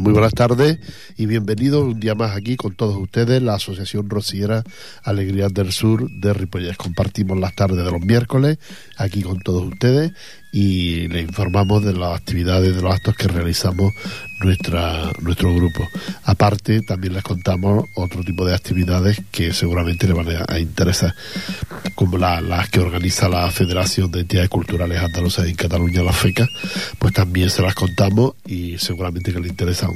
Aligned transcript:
muy 0.00 0.12
buenas 0.12 0.32
tardes 0.32 0.78
y 1.18 1.26
bienvenidos 1.26 1.84
un 1.84 2.00
día 2.00 2.14
más 2.14 2.34
aquí 2.34 2.56
con 2.56 2.74
todos 2.74 2.96
ustedes, 2.96 3.42
la 3.42 3.54
Asociación 3.54 4.08
Rociera 4.08 4.64
Alegrías 5.02 5.52
del 5.52 5.72
Sur 5.72 6.10
de 6.10 6.32
Ripollet. 6.32 6.74
Compartimos 6.76 7.38
las 7.38 7.54
tardes 7.54 7.84
de 7.84 7.90
los 7.90 8.00
miércoles 8.00 8.58
aquí 8.96 9.22
con 9.22 9.40
todos 9.40 9.62
ustedes 9.64 10.12
y 10.52 11.08
les 11.08 11.28
informamos 11.28 11.84
de 11.84 11.92
las 11.92 12.18
actividades, 12.18 12.74
de 12.74 12.82
los 12.82 12.92
actos 12.92 13.14
que 13.16 13.28
realizamos 13.28 13.92
nuestra, 14.40 15.12
nuestro 15.20 15.54
grupo. 15.54 15.88
Aparte, 16.24 16.82
también 16.82 17.14
les 17.14 17.22
contamos 17.22 17.84
otro 17.94 18.24
tipo 18.24 18.44
de 18.44 18.54
actividades 18.54 19.20
que 19.30 19.52
seguramente 19.52 20.06
les 20.06 20.16
van 20.16 20.28
a, 20.48 20.58
interesar, 20.58 21.14
como 21.94 22.18
las 22.18 22.68
que 22.70 22.80
organiza 22.80 23.28
la 23.28 23.50
Federación 23.50 24.10
de 24.10 24.20
Entidades 24.20 24.50
Culturales 24.50 24.98
Andaluzas 24.98 25.46
en 25.46 25.54
Cataluña, 25.54 26.02
la 26.02 26.12
FECA, 26.12 26.48
pues 26.98 27.12
también 27.14 27.50
se 27.50 27.62
las 27.62 27.74
contamos 27.74 28.34
y 28.46 28.78
seguramente 28.78 29.32
que 29.32 29.40
les 29.40 29.50
interesa, 29.50 29.88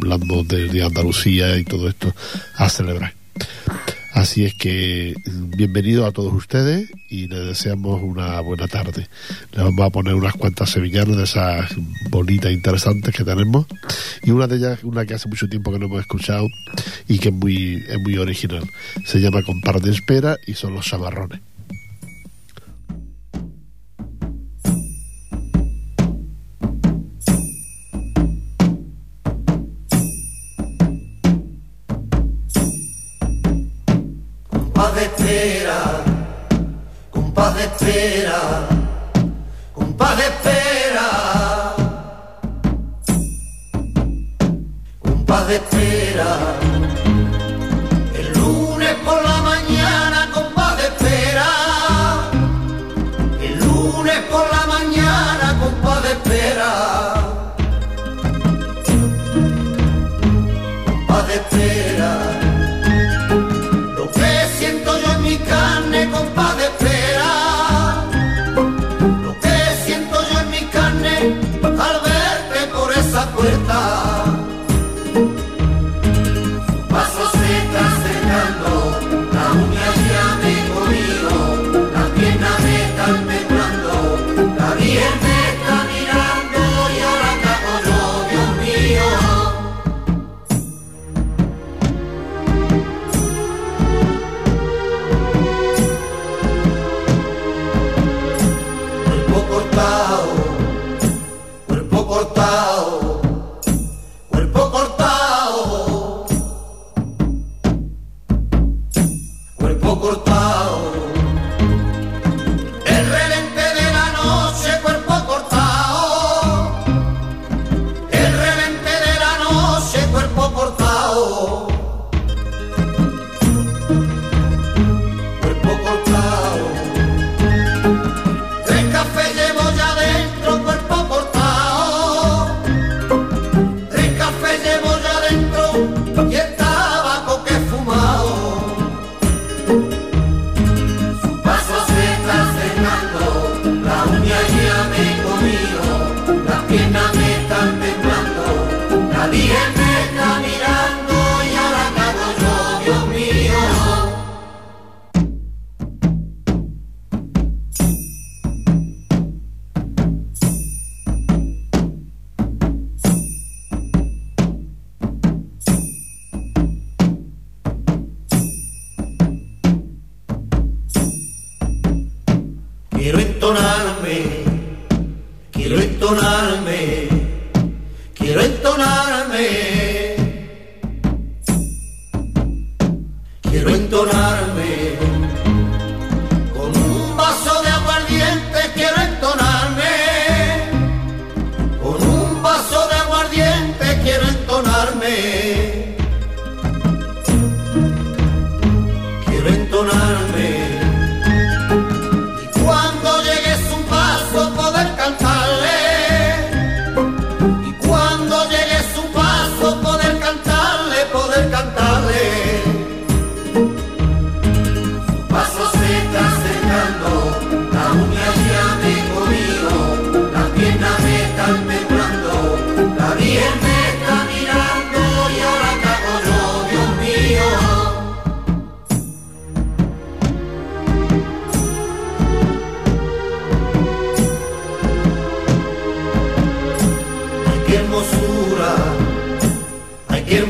hablando 0.00 0.44
de, 0.44 0.68
de 0.68 0.84
Andalucía 0.84 1.56
y 1.56 1.64
todo 1.64 1.88
esto, 1.88 2.14
a 2.56 2.68
celebrar. 2.68 3.14
Así 4.18 4.44
es 4.44 4.54
que 4.54 5.14
bienvenido 5.56 6.04
a 6.04 6.10
todos 6.10 6.32
ustedes 6.32 6.90
y 7.08 7.28
les 7.28 7.46
deseamos 7.46 8.02
una 8.02 8.40
buena 8.40 8.66
tarde. 8.66 9.06
Les 9.52 9.62
vamos 9.62 9.86
a 9.86 9.90
poner 9.90 10.16
unas 10.16 10.34
cuantas 10.34 10.70
sevillanas 10.70 11.16
de 11.16 11.22
esas 11.22 11.70
bonitas 12.10 12.50
e 12.50 12.54
interesantes 12.54 13.14
que 13.14 13.22
tenemos 13.22 13.66
y 14.24 14.32
una 14.32 14.48
de 14.48 14.56
ellas, 14.56 14.82
una 14.82 15.06
que 15.06 15.14
hace 15.14 15.28
mucho 15.28 15.48
tiempo 15.48 15.70
que 15.70 15.78
no 15.78 15.86
hemos 15.86 16.00
escuchado 16.00 16.48
y 17.06 17.20
que 17.20 17.28
es 17.28 17.34
muy, 17.34 17.84
es 17.88 17.98
muy 18.00 18.18
original. 18.18 18.68
Se 19.04 19.20
llama 19.20 19.44
Compar 19.44 19.80
de 19.80 19.92
Espera 19.92 20.36
y 20.48 20.54
son 20.54 20.74
los 20.74 20.84
chamarrones. 20.84 21.38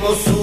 Tengo 0.09 0.38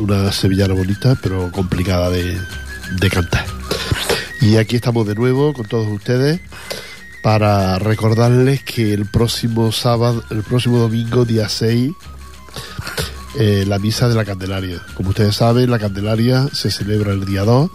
Una, 0.00 0.32
sevillana 0.32 0.72
bonita, 0.72 1.16
pero 1.22 1.52
complicada 1.52 2.08
de, 2.10 2.38
cantar. 3.10 3.44
Y 4.40 4.56
aquí 4.56 4.76
estamos 4.76 5.06
de 5.06 5.14
nuevo 5.14 5.52
con 5.52 5.66
todos 5.66 5.86
ustedes 5.88 6.40
para 7.22 7.78
recordarles 7.78 8.62
que 8.62 8.94
el 8.94 9.04
próximo 9.04 9.72
sábado, 9.72 10.24
el 10.30 10.42
próximo 10.42 10.78
domingo, 10.78 11.26
día 11.26 11.50
6, 11.50 11.92
eh, 13.38 13.64
la 13.66 13.78
misa 13.78 14.08
de 14.08 14.14
la 14.14 14.24
Candelaria. 14.24 14.80
Como 14.94 15.10
ustedes 15.10 15.36
saben, 15.36 15.70
la 15.70 15.78
Candelaria 15.78 16.48
se 16.50 16.70
celebra 16.70 17.12
el 17.12 17.26
día 17.26 17.44
2. 17.44 17.70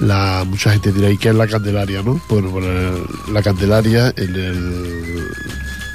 La, 0.00 0.44
mucha 0.44 0.72
gente 0.72 0.92
dirá, 0.92 1.08
¿y 1.08 1.18
qué 1.18 1.28
es 1.28 1.36
la 1.36 1.46
Candelaria? 1.46 2.02
no? 2.02 2.20
Bueno, 2.28 2.50
pues 2.50 2.66
la 3.32 3.42
Candelaria 3.42 4.12
en, 4.16 4.34
el, 4.34 5.28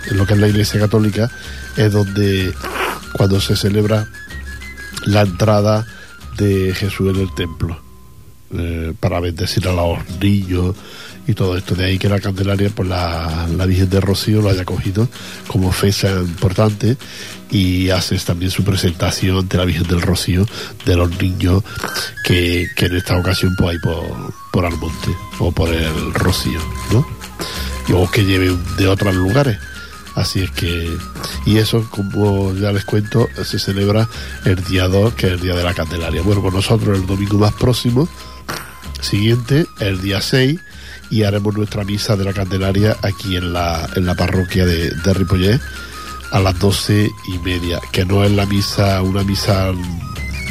en 0.10 0.18
lo 0.18 0.26
que 0.26 0.34
es 0.34 0.40
la 0.40 0.48
Iglesia 0.48 0.80
Católica 0.80 1.30
es 1.76 1.92
donde 1.92 2.54
cuando 3.14 3.42
se 3.42 3.58
celebra 3.58 4.08
la 5.06 5.22
entrada 5.22 5.86
de 6.38 6.74
Jesús 6.74 7.16
en 7.16 7.22
el 7.22 7.34
templo 7.34 7.80
eh, 8.54 8.94
para 9.00 9.20
bendecir 9.20 9.68
a 9.68 9.74
los 9.74 9.98
niños 10.20 10.76
y 11.28 11.34
todo 11.34 11.56
esto. 11.58 11.76
De 11.76 11.86
ahí 11.86 11.98
que 11.98 12.10
la 12.10 12.20
Candelaria, 12.20 12.70
pues 12.74 12.90
la, 12.90 13.48
la 13.56 13.66
Virgen 13.66 13.90
de 13.90 14.02
Rocío 14.02 14.42
lo 14.42 14.50
haya 14.50 14.66
cogido 14.66 15.08
como 15.48 15.72
fecha 15.72 16.12
importante 16.12 16.98
y 17.50 17.90
hace 17.90 18.18
también 18.18 18.52
su 18.52 18.64
presentación 18.64 19.38
ante 19.38 19.58
la 19.58 19.66
Virgen 19.66 19.88
del 19.88 20.02
Rocío 20.02 20.46
de 20.86 20.96
los 20.96 21.22
niños 21.22 21.64
que, 22.26 22.68
que 22.76 22.86
en 22.86 22.96
esta 22.96 23.18
ocasión 23.18 23.56
pues 23.58 23.72
hay 23.72 23.80
por, 23.80 24.34
por 24.52 24.66
Almonte 24.66 25.12
o 25.40 25.52
por 25.52 25.70
el 25.74 26.14
Rocío, 26.14 26.60
¿no? 26.92 27.06
Y 27.88 27.94
o 27.94 28.10
que 28.10 28.24
lleven 28.26 28.60
de 28.78 28.88
otros 28.88 29.16
lugares. 29.16 29.58
Así 30.16 30.42
es 30.42 30.52
que, 30.52 30.90
y 31.46 31.58
eso, 31.58 31.86
como 31.90 32.54
ya 32.54 32.72
les 32.74 32.84
cuento, 32.84 33.30
se 33.46 33.60
celebra 33.60 34.08
el 34.46 34.62
día 34.66 34.88
2, 34.88 35.14
que 35.14 35.28
es 35.28 35.34
el 35.34 35.40
día 35.42 35.56
de 35.56 35.64
la 35.64 35.74
Candelaria. 35.74 36.22
Bueno, 36.22 36.42
pues 36.42 36.54
nosotros 36.54 36.98
el 36.98 37.06
domingo 37.08 37.38
más 37.38 37.54
próximo, 37.54 38.10
siguiente, 39.02 39.66
el 39.80 40.02
día 40.02 40.20
6, 40.22 40.60
y 41.10 41.24
haremos 41.24 41.56
nuestra 41.56 41.84
misa 41.86 42.16
de 42.16 42.26
la 42.26 42.34
Candelaria 42.34 42.98
aquí 43.02 43.36
en 43.38 43.54
la, 43.54 43.90
en 43.96 44.06
la 44.06 44.16
parroquia 44.16 44.66
de, 44.66 44.92
de 44.92 45.60
a 46.32 46.40
las 46.40 46.58
doce 46.60 47.10
y 47.28 47.38
media, 47.40 47.80
que 47.92 48.06
no 48.06 48.24
es 48.24 48.32
la 48.32 48.46
misa, 48.46 49.02
una 49.02 49.24
misa 49.24 49.72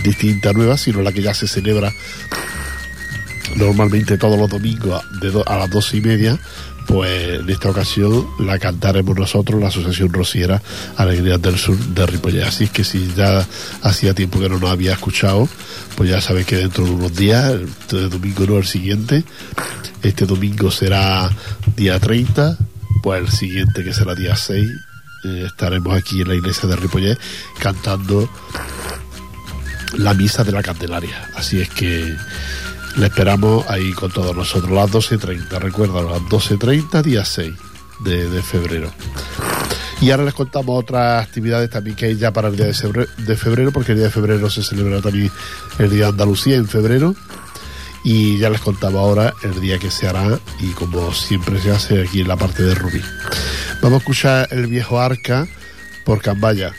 distinta, 0.05 0.53
nueva, 0.53 0.77
sino 0.79 1.01
la 1.03 1.12
que 1.12 1.23
ya 1.23 1.33
se 1.35 1.49
celebra 1.49 1.93
normalmente 3.57 4.17
todos 4.19 4.39
los 4.39 4.49
domingos 4.49 5.03
de 5.21 5.31
do- 5.31 5.49
a 5.49 5.57
las 5.59 5.71
doce 5.71 5.97
y 5.97 6.01
media, 6.01 6.39
pues 6.91 7.39
en 7.39 7.49
esta 7.49 7.71
ocasión 7.71 8.27
la 8.41 8.59
cantaremos 8.59 9.17
nosotros, 9.17 9.61
la 9.61 9.69
Asociación 9.69 10.13
Rociera 10.13 10.61
Alegrías 10.97 11.41
del 11.41 11.57
Sur 11.57 11.79
de 11.79 12.05
Ripollet. 12.05 12.43
Así 12.43 12.67
que 12.67 12.83
si 12.83 13.13
ya 13.15 13.47
hacía 13.83 14.13
tiempo 14.13 14.41
que 14.41 14.49
no 14.49 14.59
nos 14.59 14.71
había 14.71 14.95
escuchado, 14.95 15.49
pues 15.95 16.11
ya 16.11 16.21
sabéis 16.21 16.47
que 16.47 16.57
dentro 16.57 16.85
de 16.85 16.91
unos 16.91 17.15
días, 17.15 17.55
el 17.93 18.11
domingo 18.11 18.45
no 18.45 18.59
el 18.59 18.67
siguiente, 18.67 19.23
este 20.03 20.27
domingo 20.27 20.73
será 20.73 21.31
día 21.77 22.01
30, 22.01 22.59
pues 23.05 23.23
el 23.23 23.31
siguiente 23.31 23.85
que 23.85 23.95
será 23.95 24.17
día 24.17 24.35
6, 24.35 24.69
eh, 25.27 25.45
estaremos 25.47 25.97
aquí 25.97 26.23
en 26.23 26.29
la 26.29 26.35
iglesia 26.35 26.69
de 26.69 26.75
Ripollet 26.75 27.19
cantando 27.61 28.29
la 29.97 30.13
misa 30.15 30.43
de 30.43 30.51
la 30.51 30.63
Candelaria. 30.63 31.31
Así 31.37 31.61
es 31.61 31.69
que 31.69 32.17
le 32.97 33.07
esperamos 33.07 33.65
ahí 33.69 33.93
con 33.93 34.11
todos 34.11 34.35
nosotros, 34.35 34.71
las 34.71 34.91
12.30, 34.91 35.59
recuerda, 35.59 36.03
las 36.03 36.23
12.30, 36.23 37.03
día 37.03 37.25
6 37.25 37.53
de, 38.01 38.29
de 38.29 38.43
febrero. 38.43 38.91
Y 40.01 40.11
ahora 40.11 40.25
les 40.25 40.35
contamos 40.35 40.83
otras 40.83 41.23
actividades 41.27 41.69
también 41.69 41.95
que 41.95 42.07
hay 42.07 42.17
ya 42.17 42.33
para 42.33 42.49
el 42.49 42.57
día 42.57 42.67
de 42.67 43.37
febrero, 43.37 43.71
porque 43.71 43.93
el 43.93 43.99
día 43.99 44.07
de 44.07 44.13
febrero 44.13 44.49
se 44.49 44.63
celebra 44.63 45.03
también 45.03 45.31
el 45.79 45.91
día 45.91 46.05
de 46.05 46.11
Andalucía 46.11 46.57
en 46.57 46.67
febrero. 46.67 47.15
Y 48.03 48.39
ya 48.39 48.49
les 48.49 48.63
contaba 48.63 49.01
ahora 49.01 49.35
el 49.43 49.61
día 49.61 49.79
que 49.79 49.91
se 49.91 50.09
hará 50.09 50.39
y 50.59 50.71
como 50.71 51.13
siempre 51.13 51.61
se 51.61 51.71
hace 51.71 52.03
aquí 52.03 52.23
en 52.23 52.29
la 52.29 52.37
parte 52.39 52.63
de 52.63 52.75
Rubí. 52.75 53.03
Vamos 53.83 53.97
a 53.97 53.99
escuchar 53.99 54.49
el 54.53 54.69
viejo 54.69 54.99
arca 54.99 55.47
por 56.07 56.23
Cambaya. 56.23 56.73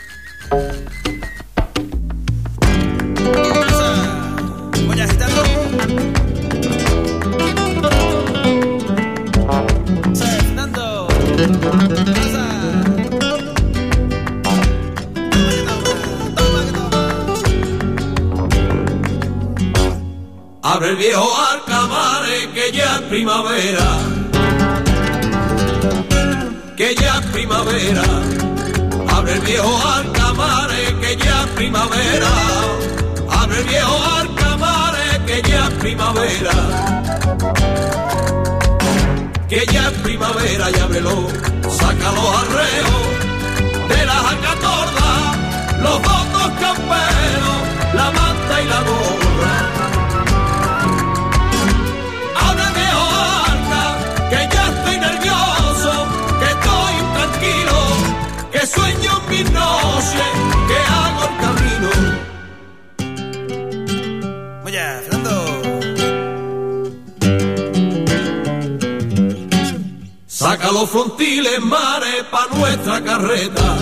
Frontiles 71.51 71.69
mares 71.69 72.23
pa' 72.31 72.47
nuestra 72.55 73.01
carreta, 73.01 73.77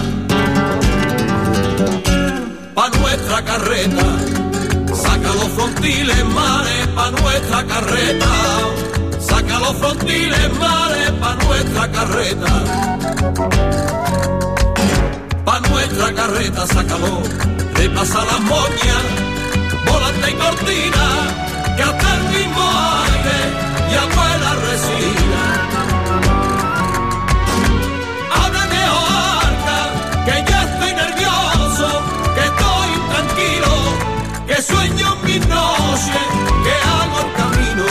pa' 2.74 2.90
nuestra 2.90 3.42
carreta. 3.44 4.06
Saca 4.96 5.34
los 5.36 5.50
frontiles 5.56 6.26
mares 6.26 6.88
pa' 6.96 7.12
nuestra 7.12 7.64
carreta, 7.66 8.32
saca 9.20 9.60
los 9.60 9.76
frontiles 9.78 10.60
mares 10.60 11.12
pa' 11.22 11.36
nuestra 11.46 11.92
carreta. 11.92 12.52
Pa' 15.46 15.60
nuestra 15.70 16.14
carreta, 16.14 16.66
sácalo, 16.68 17.22
repasa 17.76 18.26
las 18.26 18.42
moñas, 18.42 19.04
volante 19.86 20.32
y 20.32 20.34
cortina, 20.34 21.06
que 21.76 21.84
hasta 21.84 22.16
el 22.16 22.24
mismo 22.36 22.64
aire 23.06 23.40
y 23.92 23.96
abuela 23.96 24.56
resina. 24.68 25.69
Sueño 34.62 35.16
en 35.16 35.26
mis 35.26 35.48
noches, 35.48 36.28
que 36.64 36.74
hago 36.90 37.20
el 37.20 37.34
camino. 37.34 37.86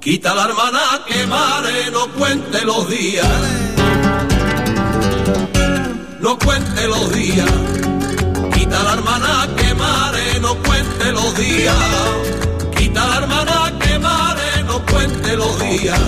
Quita 0.00 0.34
la 0.34 0.44
hermana 0.44 0.80
que 1.06 1.26
mare, 1.26 1.90
no 1.92 2.08
cuente 2.14 2.64
los 2.64 2.88
días 2.88 3.59
no 6.20 6.38
cuente 6.38 6.86
los 6.86 7.12
días. 7.12 7.50
Quita 8.54 8.82
la 8.82 8.92
hermana 8.94 9.48
que 9.56 9.74
mare, 9.74 10.40
no 10.40 10.54
cuente 10.56 11.12
los 11.12 11.36
días. 11.36 11.76
Quita 12.76 13.06
la 13.06 13.16
hermana 13.16 13.72
que 13.80 13.98
mare, 13.98 14.62
no 14.64 14.84
cuente 14.86 15.36
los 15.36 15.58
días. 15.60 16.00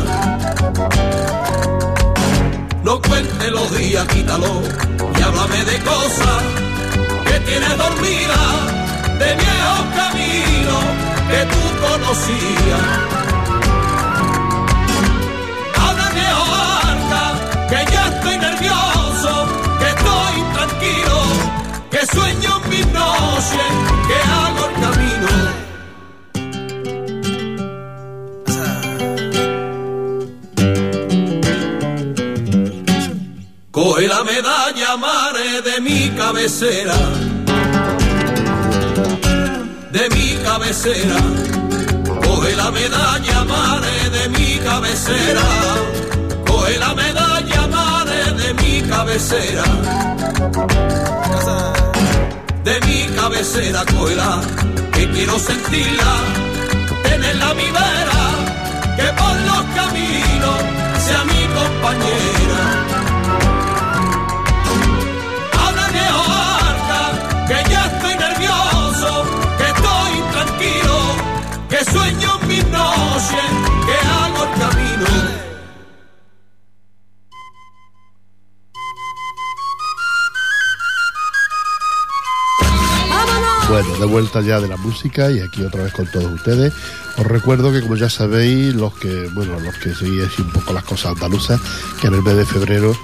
No 2.84 3.00
cuente 3.00 3.50
los 3.50 3.76
días, 3.76 4.06
quítalo 4.08 4.62
y 5.18 5.22
háblame 5.22 5.64
de 5.64 5.78
cosas 5.80 6.42
que 7.26 7.40
tienes 7.40 7.78
dormida, 7.78 8.40
de 9.18 9.34
viejos 9.36 9.84
caminos 9.96 10.84
que 11.30 11.46
tú 11.52 11.62
conocías 11.86 13.31
mare, 34.96 35.60
de 35.62 35.80
mi 35.80 36.10
cabecera 36.16 36.94
de 39.92 40.08
mi 40.08 40.42
cabecera. 40.42 41.16
Coge 42.24 42.56
la 42.56 42.70
medalla, 42.70 43.44
mare 43.44 44.10
de 44.10 44.28
mi 44.30 44.58
cabecera. 44.58 45.42
Coge 46.46 46.78
la 46.78 46.94
medalla, 46.94 47.66
mare 47.68 48.32
de 48.40 48.54
mi 48.54 48.82
cabecera. 48.88 49.64
De 52.64 52.80
mi 52.86 53.06
cabecera, 53.14 53.84
cógela, 53.94 54.40
que 54.92 55.10
quiero 55.10 55.38
sentirla, 55.38 56.12
tenerla 57.02 57.54
mi 57.54 57.68
vera, 57.78 58.22
que 58.96 59.08
por 59.20 59.36
los 59.48 59.62
caminos 59.76 60.58
sea 61.04 61.24
mi 61.24 61.42
compañera 61.58 62.81
noche, 73.22 73.36
que 73.86 74.08
hago 74.08 74.44
el 74.44 74.60
camino. 74.60 75.06
Bueno, 83.68 83.96
de 83.96 84.06
vuelta 84.06 84.40
ya 84.42 84.60
de 84.60 84.68
la 84.68 84.76
música 84.76 85.30
y 85.30 85.40
aquí 85.40 85.64
otra 85.64 85.84
vez 85.84 85.92
con 85.94 86.06
todos 86.10 86.30
ustedes. 86.30 86.74
Os 87.16 87.26
recuerdo 87.26 87.72
que 87.72 87.80
como 87.80 87.96
ya 87.96 88.10
sabéis, 88.10 88.74
los 88.74 88.94
que, 88.94 89.28
bueno, 89.34 89.58
los 89.60 89.74
que 89.78 89.94
seguís 89.94 90.38
un 90.38 90.50
poco 90.50 90.72
las 90.74 90.84
cosas 90.84 91.12
andaluzas, 91.12 91.60
que 92.00 92.08
en 92.08 92.14
el 92.14 92.22
mes 92.22 92.36
de 92.36 92.44
febrero 92.44 92.94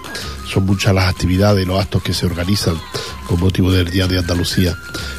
son 0.49 0.65
muchas 0.65 0.95
las 0.95 1.09
actividades 1.09 1.65
y 1.65 1.67
los 1.67 1.81
actos 1.81 2.03
que 2.03 2.15
se 2.15 2.27
organizan 2.27 2.77
con 3.27 3.41
motivo 3.41 3.71
del 3.71 3.91
Día 3.91 4.07
de 4.07 4.19
Andalucía. 4.19 4.77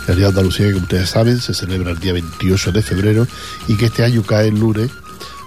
El 0.07 0.15
Día 0.15 0.25
de 0.25 0.29
Andalucía, 0.29 0.67
que 0.67 0.73
como 0.73 0.83
ustedes 0.83 1.09
saben, 1.09 1.39
se 1.39 1.53
celebra 1.53 1.91
el 1.91 1.99
día 1.99 2.13
28 2.13 2.71
de 2.71 2.81
febrero 2.81 3.27
y 3.67 3.77
que 3.77 3.85
este 3.85 4.03
año 4.03 4.23
cae 4.23 4.47
el 4.47 4.59
lunes. 4.59 4.89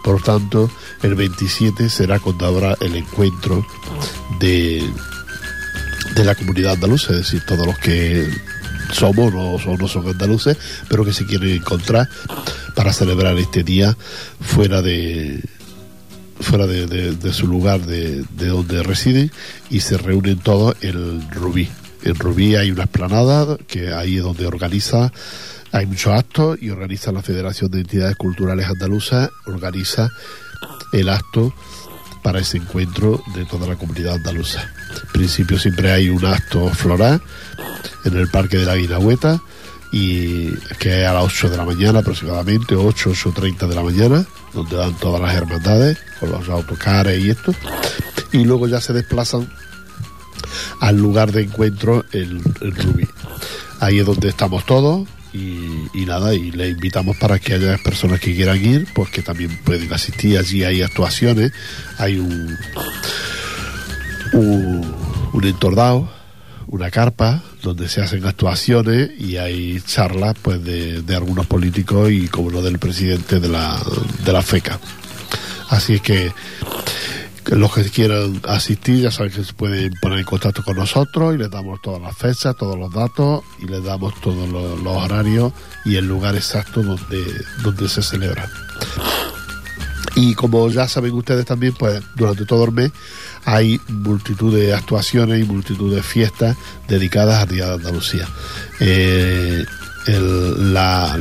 Por 0.04 0.22
tanto, 0.22 0.70
el 1.02 1.14
27 1.14 1.88
será 1.88 2.18
cuando 2.18 2.46
habrá 2.46 2.76
el 2.80 2.96
encuentro 2.96 3.64
de, 4.40 4.82
de 6.14 6.24
la 6.24 6.34
comunidad 6.34 6.72
andaluza, 6.72 7.12
es 7.12 7.18
decir, 7.18 7.42
todos 7.46 7.66
los 7.66 7.78
que 7.78 8.28
somos 8.92 9.32
o 9.34 9.76
no 9.76 9.88
son 9.88 10.08
andaluces, 10.08 10.56
pero 10.88 11.04
que 11.04 11.12
se 11.12 11.24
quieren 11.24 11.50
encontrar 11.50 12.08
para 12.74 12.92
celebrar 12.92 13.36
este 13.38 13.62
día 13.62 13.96
fuera 14.40 14.82
de 14.82 15.42
fuera 16.42 16.66
de, 16.66 17.32
su 17.32 17.46
lugar 17.46 17.80
de, 17.80 18.24
de, 18.36 18.46
donde 18.48 18.82
residen 18.82 19.30
y 19.70 19.80
se 19.80 19.96
reúnen 19.96 20.38
todos 20.38 20.76
en 20.82 21.30
Rubí. 21.30 21.68
En 22.02 22.14
Rubí 22.16 22.56
hay 22.56 22.70
una 22.70 22.84
esplanada 22.84 23.56
que 23.66 23.92
ahí 23.92 24.16
es 24.18 24.22
donde 24.22 24.46
organiza, 24.46 25.12
hay 25.70 25.86
muchos 25.86 26.12
actos 26.12 26.58
y 26.60 26.70
organiza 26.70 27.12
la 27.12 27.22
Federación 27.22 27.70
de 27.70 27.80
Entidades 27.80 28.16
Culturales 28.16 28.66
Andaluzas, 28.66 29.30
organiza 29.46 30.10
el 30.92 31.08
acto 31.08 31.54
para 32.22 32.40
ese 32.40 32.58
encuentro 32.58 33.22
de 33.34 33.44
toda 33.44 33.66
la 33.66 33.76
comunidad 33.76 34.14
andaluza. 34.14 34.62
En 34.62 35.12
principio 35.12 35.58
siempre 35.58 35.92
hay 35.92 36.08
un 36.08 36.24
acto 36.24 36.68
floral 36.68 37.20
en 38.04 38.16
el 38.16 38.28
Parque 38.28 38.58
de 38.58 38.66
la 38.66 38.76
Guinagüeta 38.76 39.40
y 39.92 40.50
que 40.78 41.02
es 41.02 41.06
a 41.06 41.12
las 41.12 41.24
8 41.24 41.50
de 41.50 41.56
la 41.58 41.64
mañana 41.64 41.98
aproximadamente, 42.00 42.74
8, 42.74 43.10
8.30 43.10 43.68
de 43.68 43.74
la 43.74 43.82
mañana, 43.82 44.26
donde 44.54 44.76
dan 44.76 44.94
todas 44.94 45.20
las 45.20 45.34
hermandades 45.34 45.98
con 46.18 46.32
los 46.32 46.48
autocares 46.48 47.22
y 47.22 47.30
esto, 47.30 47.54
y 48.32 48.44
luego 48.44 48.66
ya 48.66 48.80
se 48.80 48.94
desplazan 48.94 49.48
al 50.80 50.96
lugar 50.96 51.30
de 51.30 51.42
encuentro 51.42 52.04
el, 52.12 52.40
el 52.60 52.74
Rubí. 52.74 53.06
Ahí 53.80 53.98
es 53.98 54.06
donde 54.06 54.28
estamos 54.28 54.64
todos, 54.64 55.06
y, 55.34 56.04
nada, 56.06 56.34
y 56.34 56.50
le 56.50 56.68
invitamos 56.68 57.16
para 57.16 57.38
que 57.38 57.54
haya 57.54 57.78
personas 57.78 58.20
que 58.20 58.34
quieran 58.34 58.62
ir, 58.62 58.86
pues 58.94 59.10
que 59.10 59.22
también 59.22 59.58
pueden 59.64 59.92
asistir. 59.92 60.38
Allí 60.38 60.62
hay 60.64 60.82
actuaciones, 60.82 61.52
hay 61.98 62.18
un, 62.18 62.56
un, 64.34 64.94
un 65.32 65.44
entordado, 65.44 66.08
una 66.66 66.90
carpa 66.90 67.42
donde 67.62 67.88
se 67.88 68.00
hacen 68.00 68.24
actuaciones 68.26 69.10
y 69.18 69.36
hay 69.36 69.80
charlas 69.80 70.34
pues 70.40 70.62
de, 70.64 71.02
de 71.02 71.16
algunos 71.16 71.46
políticos 71.46 72.10
y 72.10 72.28
como 72.28 72.50
lo 72.50 72.62
del 72.62 72.78
presidente 72.78 73.40
de 73.40 73.48
la, 73.48 73.80
de 74.24 74.32
la 74.32 74.42
FECA. 74.42 74.78
Así 75.68 76.00
que 76.00 76.32
los 77.46 77.74
que 77.74 77.84
quieran 77.84 78.40
asistir 78.48 79.00
ya 79.00 79.10
saben 79.10 79.32
que 79.32 79.44
se 79.44 79.52
pueden 79.52 79.92
poner 80.00 80.20
en 80.20 80.24
contacto 80.24 80.62
con 80.62 80.76
nosotros 80.76 81.34
y 81.34 81.38
les 81.38 81.50
damos 81.50 81.80
todas 81.82 82.00
las 82.00 82.16
fechas, 82.16 82.56
todos 82.56 82.78
los 82.78 82.92
datos 82.92 83.42
y 83.58 83.66
les 83.66 83.82
damos 83.82 84.14
todos 84.20 84.48
los, 84.48 84.80
horarios 84.86 85.52
y 85.84 85.96
el 85.96 86.06
lugar 86.06 86.34
exacto 86.36 86.82
donde, 86.82 87.24
donde 87.62 87.88
se 87.88 88.02
celebra. 88.02 88.48
Y 90.14 90.34
como 90.34 90.68
ya 90.68 90.86
saben 90.88 91.12
ustedes 91.14 91.46
también, 91.46 91.74
pues 91.78 92.02
durante 92.16 92.44
todo 92.44 92.64
el 92.64 92.72
mes 92.72 92.92
hay 93.44 93.80
multitud 93.88 94.54
de 94.54 94.74
actuaciones 94.74 95.40
y 95.40 95.44
multitud 95.44 95.94
de 95.94 96.02
fiestas 96.02 96.56
dedicadas 96.88 97.42
al 97.42 97.48
Día 97.48 97.66
de 97.66 97.74
Andalucía. 97.74 98.28
Eh, 98.80 99.64
la, 100.06 101.16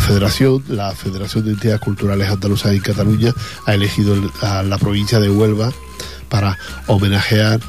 Federación, 0.00 0.62
la 0.68 0.92
Federación 0.92 1.44
de 1.44 1.52
Entidades 1.52 1.80
Culturales 1.80 2.28
Andaluzas 2.28 2.72
en 2.72 2.80
Cataluña 2.80 3.32
ha 3.66 3.74
elegido 3.74 4.16
a 4.40 4.62
la 4.62 4.78
provincia 4.78 5.18
de 5.18 5.30
Huelva 5.30 5.72
para 6.28 6.56
homenajear 6.86 7.60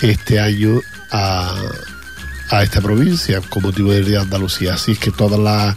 este 0.00 0.38
año 0.38 0.80
a, 1.10 1.54
a 2.50 2.62
esta 2.62 2.80
provincia 2.80 3.40
con 3.40 3.62
motivo 3.62 3.92
del 3.92 4.04
Día 4.04 4.18
de 4.18 4.24
Andalucía. 4.24 4.74
Así 4.74 4.92
es 4.92 4.98
que 4.98 5.10
todas 5.10 5.40
las 5.40 5.76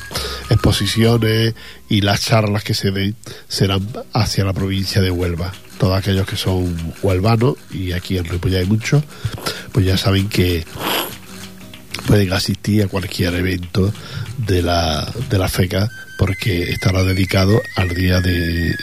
exposiciones 0.50 1.56
y 1.90 2.02
las 2.02 2.22
charlas 2.22 2.64
que 2.64 2.74
se 2.74 2.92
den 2.92 3.16
serán 3.48 3.88
hacia 4.14 4.46
la 4.46 4.54
provincia 4.54 5.02
de 5.02 5.12
Huelva. 5.12 5.54
Todos 5.78 5.98
aquellos 5.98 6.28
que 6.28 6.36
son 6.36 6.76
huelvanos, 7.02 7.56
y 7.72 7.92
aquí 7.92 8.18
en 8.18 8.26
Ripoll 8.26 8.56
hay 8.56 8.66
muchos, 8.66 9.04
pues 9.72 9.86
ya 9.86 9.98
saben 9.98 10.30
que 10.30 10.66
pueden 12.08 12.34
asistir 12.34 12.84
a 12.84 12.88
cualquier 12.88 13.34
evento 13.36 13.92
de 14.38 14.62
la, 14.62 15.12
de 15.30 15.38
la 15.38 15.48
FECA 15.48 15.90
porque 16.18 16.72
estará 16.72 17.04
dedicado 17.04 17.62
al 17.76 17.90
día 17.90 18.20
de 18.22 18.76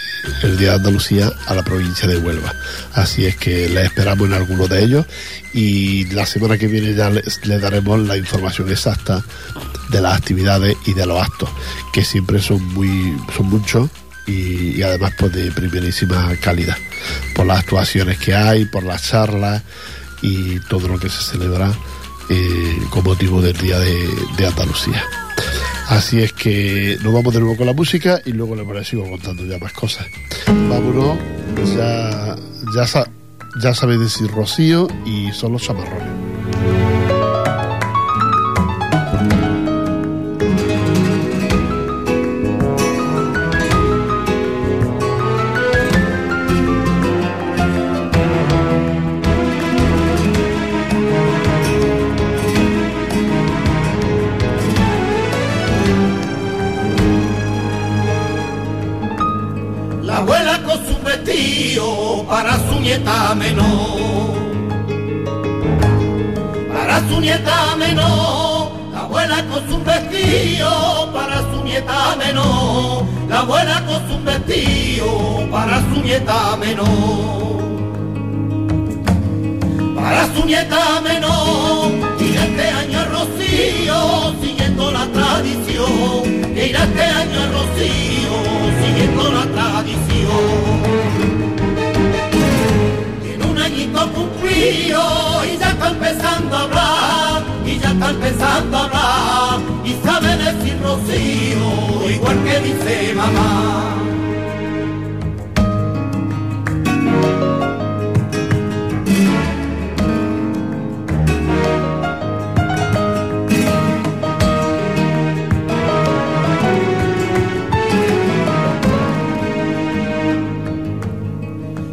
el 0.42 0.56
día 0.58 0.70
de 0.70 0.76
Andalucía 0.76 1.32
a 1.46 1.54
la 1.54 1.62
provincia 1.62 2.08
de 2.08 2.18
Huelva. 2.18 2.52
Así 2.92 3.26
es 3.26 3.36
que 3.36 3.68
le 3.68 3.84
esperamos 3.84 4.28
en 4.28 4.34
alguno 4.34 4.68
de 4.68 4.82
ellos 4.82 5.06
y 5.54 6.06
la 6.06 6.26
semana 6.26 6.58
que 6.58 6.66
viene 6.66 6.94
ya 6.94 7.10
le, 7.10 7.58
daremos 7.58 8.00
la 8.00 8.16
información 8.16 8.70
exacta 8.70 9.24
de 9.90 10.00
las 10.00 10.16
actividades 10.16 10.76
y 10.86 10.94
de 10.94 11.06
los 11.06 11.20
actos, 11.20 11.48
que 11.92 12.04
siempre 12.04 12.40
son 12.40 12.62
muy 12.74 13.16
son 13.36 13.46
muchos 13.46 13.90
y, 14.30 14.82
además 14.82 15.12
pues 15.18 15.32
de 15.32 15.50
primerísima 15.50 16.34
calidad 16.40 16.76
por 17.34 17.46
las 17.46 17.60
actuaciones 17.60 18.18
que 18.18 18.34
hay, 18.34 18.64
por 18.64 18.84
las 18.84 19.02
charlas 19.02 19.62
y 20.22 20.60
todo 20.60 20.88
lo 20.88 20.98
que 20.98 21.08
se 21.08 21.22
celebra 21.22 21.72
eh, 22.28 22.78
con 22.90 23.04
motivo 23.04 23.42
del 23.42 23.56
Día 23.56 23.78
de, 23.78 24.46
Andalucía. 24.46 25.02
Así 25.88 26.20
es 26.20 26.32
que 26.32 26.96
nos 27.02 27.12
vamos 27.12 27.34
de 27.34 27.40
nuevo 27.40 27.56
con 27.56 27.66
la 27.66 27.72
música 27.72 28.20
y 28.24 28.32
luego 28.32 28.54
les 28.54 28.88
sigo 28.88 29.08
contando 29.08 29.44
ya 29.44 29.58
más 29.58 29.72
cosas. 29.72 30.06
Vámonos, 30.46 31.18
ya, 31.76 32.36
ya, 32.74 33.04
ya 33.60 33.74
sabéis 33.74 34.00
decir 34.00 34.30
Rocío 34.30 34.86
y 35.04 35.32
son 35.32 35.52
los 35.52 35.62
chamarrones. 35.62 36.29
Con 69.60 69.70
su 69.70 69.84
vestido 69.84 71.10
para 71.12 71.40
su 71.50 71.64
nieta 71.64 72.16
menor. 72.16 73.04
la 73.28 73.40
abuela 73.40 73.82
con 73.86 74.10
un 74.10 74.24
vestido 74.24 75.48
para 75.50 75.80
su 75.80 76.00
nieta 76.02 76.56
menor. 76.56 77.60
Para 79.94 80.26
su 80.34 80.44
nieta 80.46 81.00
menor, 81.02 81.92
y 82.18 82.36
este 82.36 82.68
año 82.68 82.98
a 83.00 83.04
Rocío, 83.04 84.34
siguiendo 84.40 84.90
la 84.90 85.06
tradición, 85.06 86.54
que 86.54 86.68
irá 86.68 86.84
este 86.84 87.04
año 87.04 87.40
a 87.40 87.46
Rocío, 87.56 88.34
siguiendo 88.82 89.30
la 89.30 89.44
tradición. 89.56 90.80
Tiene 93.22 93.44
un 93.44 93.58
añito 93.58 94.12
cumplido 94.12 95.02
y 95.44 95.58
ya 95.58 95.70
está 95.70 95.88
empezando 95.88 96.56
a 96.56 96.62
hablar, 96.62 97.19
está 98.00 98.10
empezando 98.12 98.76
a 98.78 98.84
hablar, 98.84 99.60
y 99.84 99.92
sabe 100.02 100.36
decir 100.36 100.80
Rocío, 100.82 102.10
igual 102.10 102.44
que 102.44 102.60
dice 102.60 103.14
mamá. 103.14 103.96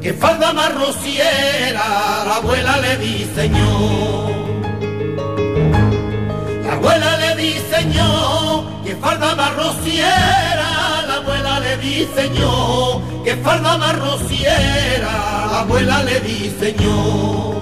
que 0.02 0.14
falda 0.14 0.54
más 0.54 0.74
rociera, 0.74 2.24
la 2.26 2.36
abuela 2.38 2.78
le 2.78 2.98
diseñó. 2.98 4.37
Que 8.84 8.96
falda 8.96 9.36
más 9.36 9.56
rociera, 9.56 11.04
la 11.08 11.16
abuela 11.16 11.60
le 11.60 11.78
diseñó 11.78 13.02
que 13.24 13.36
falda 13.38 13.78
más 13.78 13.98
rociera, 14.00 15.48
la 15.52 15.60
abuela 15.60 16.04
le 16.04 16.20
diseñó. 16.22 17.54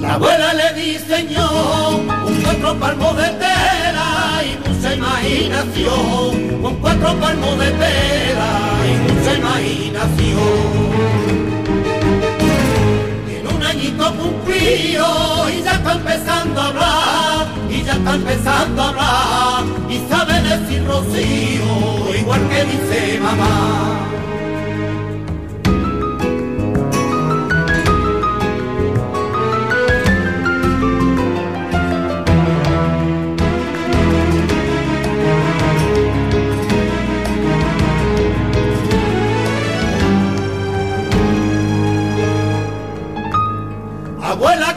La 0.00 0.14
abuela 0.14 0.54
le 0.54 0.72
diseñó 0.80 1.90
un 2.26 2.42
cuatro 2.42 2.78
palmos 2.78 3.16
de 3.16 3.28
tela 3.30 4.42
y 4.44 4.68
mucha 4.68 4.94
imaginación, 4.94 6.62
con 6.62 6.76
cuatro 6.76 7.18
palmos 7.18 7.58
de 7.58 7.70
tela 7.72 8.70
y 8.86 9.12
mucha 9.12 9.34
imaginación. 9.34 11.41
Añito 13.82 14.14
cumplido 14.14 15.50
y 15.50 15.60
ya 15.64 15.72
está 15.72 15.94
empezando 15.94 16.60
a 16.60 16.66
hablar, 16.68 17.46
y 17.68 17.82
ya 17.82 17.94
está 17.94 18.14
empezando 18.14 18.80
a 18.80 18.88
hablar, 18.90 19.64
y 19.90 19.98
sabe 20.08 20.34
decir 20.40 20.86
Rocío, 20.86 22.14
igual 22.16 22.48
que 22.48 22.64
dice 22.64 23.18
mamá. 23.20 24.06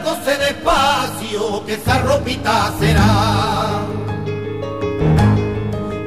Cose 0.06 0.38
despacio, 0.38 1.66
que 1.66 1.74
esa 1.74 1.98
ropita 1.98 2.72
será. 2.80 3.82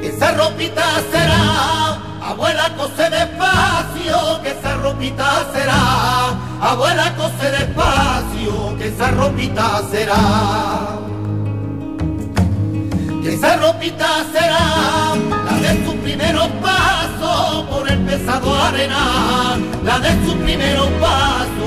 Que 0.00 0.06
esa 0.06 0.30
ropita 0.34 0.84
será. 1.10 1.98
Abuela 2.30 2.70
cose 2.76 3.10
despacio, 3.10 4.40
que 4.40 4.50
esa 4.50 4.76
ropita 4.76 5.50
será. 5.52 5.82
Abuela 6.60 7.12
cose 7.16 7.50
despacio, 7.50 8.78
que 8.78 8.86
esa 8.86 9.10
ropita 9.10 9.82
será. 9.90 10.98
Que 13.20 13.34
esa 13.34 13.56
ropita 13.56 14.10
será 14.32 15.16
la 15.44 15.58
de 15.58 15.84
sus 15.84 15.94
primeros 15.96 16.46
pasos 16.62 17.64
por 17.64 17.90
el 17.90 17.98
pesado 18.06 18.62
arenal, 18.62 19.60
la 19.82 19.98
de 19.98 20.10
sus 20.24 20.34
primeros 20.34 20.86
pasos 21.00 21.57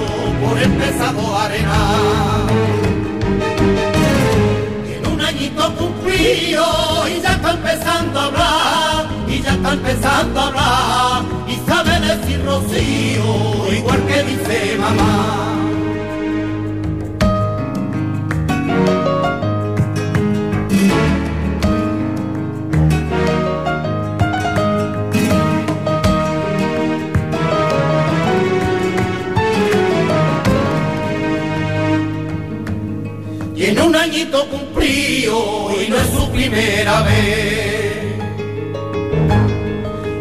por 0.42 0.58
el 0.58 0.72
pesado 0.72 1.38
arenal. 1.38 2.48
En 4.96 5.08
un 5.14 5.22
añito 5.22 5.76
cumplido 5.76 6.66
y 7.08 7.22
ya 7.22 7.34
está 7.34 7.52
empezando 7.52 8.20
a 8.20 8.26
hablar, 8.26 9.06
y 9.28 9.42
ya 9.42 9.54
está 9.54 9.74
empezando 9.74 10.40
a 10.40 10.48
hablar, 10.48 11.24
y 11.48 11.56
sabe 11.70 12.00
decir 12.00 12.44
Rocío, 12.46 13.74
igual 13.74 14.02
que 14.08 14.24
dice 14.24 14.78
mamá. 14.80 15.51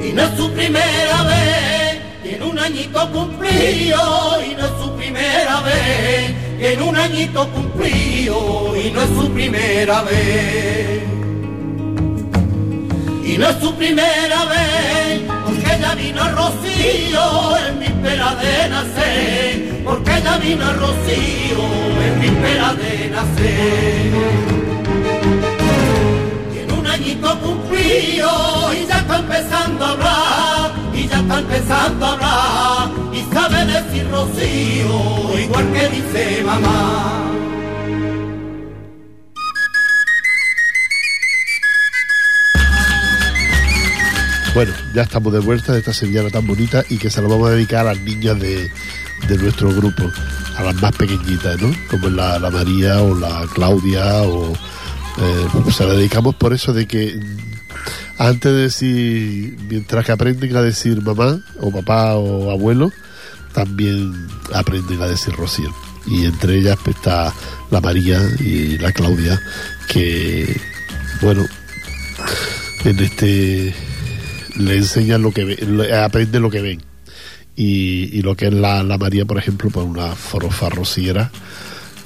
Y 0.01 0.13
no 0.13 0.23
es 0.23 0.37
su 0.37 0.53
primera 0.53 1.23
vez. 1.25 2.01
Tiene 2.23 2.45
un 2.45 2.59
añito 2.59 3.11
cumplido 3.11 4.39
y 4.41 4.55
no 4.55 4.65
es 4.65 4.73
su 4.81 4.95
primera 4.97 5.61
vez. 5.63 6.35
Tiene 6.59 6.83
un 6.83 6.97
añito 6.97 7.49
cumplido 7.49 8.77
y 8.77 8.91
no 8.93 9.03
es 9.03 9.09
su 9.09 9.29
primera 9.33 10.03
vez. 10.03 11.03
Y 13.25 13.37
no 13.37 13.49
es 13.49 13.57
su 13.61 13.75
primera 13.75 14.45
vez, 14.45 15.23
porque 15.45 15.75
ella 15.77 15.95
vino 15.95 16.29
Rocío 16.31 17.57
en 17.67 17.81
víspera 17.81 18.35
de 18.37 18.69
nacer, 18.69 19.83
porque 19.85 20.17
ella 20.19 20.37
vino 20.39 20.65
a 20.65 20.73
Rocío 20.75 21.59
en 22.05 22.21
víspera 22.21 22.75
de 22.75 23.11
nacer. 23.11 24.80
Añito 27.11 27.41
cumplido 27.41 28.73
y 28.73 28.87
ya 28.87 28.99
está 28.99 29.19
empezando 29.19 29.85
a 29.85 29.91
hablar, 29.91 30.73
y 30.95 31.09
ya 31.09 31.19
está 31.19 31.39
empezando 31.41 32.07
a 32.07 32.13
hablar, 32.13 32.91
y 33.13 33.35
sabe 33.35 33.65
decir 33.67 34.09
Rocío, 34.09 35.41
igual 35.41 35.73
que 35.73 35.89
dice 35.89 36.43
mamá. 36.45 37.27
Bueno, 44.55 44.73
ya 44.95 45.03
estamos 45.03 45.33
de 45.33 45.41
vuelta 45.41 45.73
de 45.73 45.81
esta 45.81 45.93
sevillana 45.93 46.31
tan 46.31 46.47
bonita 46.47 46.85
y 46.89 46.99
que 46.99 47.11
se 47.11 47.21
lo 47.21 47.29
vamos 47.29 47.49
a 47.49 47.53
dedicar 47.55 47.81
a 47.81 47.95
las 47.95 48.01
niñas 48.03 48.39
de, 48.39 48.71
de 49.27 49.37
nuestro 49.37 49.75
grupo, 49.75 50.05
a 50.57 50.63
las 50.63 50.77
más 50.77 50.95
pequeñitas, 50.95 51.61
¿no? 51.61 51.75
Como 51.91 52.09
la, 52.09 52.39
la 52.39 52.51
María 52.51 53.03
o 53.03 53.17
la 53.17 53.49
Claudia 53.53 54.23
o... 54.23 54.53
eh, 55.19 55.73
se 55.73 55.85
la 55.85 55.95
dedicamos 55.95 56.35
por 56.35 56.53
eso 56.53 56.73
de 56.73 56.87
que 56.87 57.21
antes 58.19 58.53
de 58.53 58.59
decir, 58.59 59.57
mientras 59.69 60.05
que 60.05 60.13
aprenden 60.13 60.55
a 60.57 60.63
decir 60.63 61.01
mamá 61.01 61.41
o 61.59 61.71
papá 61.73 62.17
o 62.17 62.51
abuelo, 62.51 62.93
también 63.53 64.13
aprenden 64.53 65.01
a 65.03 65.07
decir 65.07 65.35
Rocío. 65.35 65.75
Y 66.07 66.27
entre 66.27 66.59
ellas 66.59 66.79
pues, 66.85 66.97
está 66.97 67.33
la 67.71 67.81
María 67.81 68.21
y 68.39 68.79
la 68.79 68.93
Claudia, 68.93 69.41
que, 69.89 70.61
bueno, 71.23 71.47
en 72.85 73.01
este 73.01 73.75
le 74.57 74.77
enseñan 74.77 75.23
lo 75.23 75.33
que 75.33 75.45
ven, 75.45 75.81
aprenden 75.95 76.43
lo 76.43 76.51
que 76.51 76.61
ven. 76.61 76.83
Y, 77.57 78.23
lo 78.23 78.37
que 78.37 78.47
es 78.47 78.55
la, 78.55 78.83
la 78.83 78.97
María, 78.97 79.27
por 79.27 79.37
ejemplo, 79.37 79.71
pues 79.71 79.85
una 79.85 80.15
forofa 80.15 80.71
rociera 80.71 81.31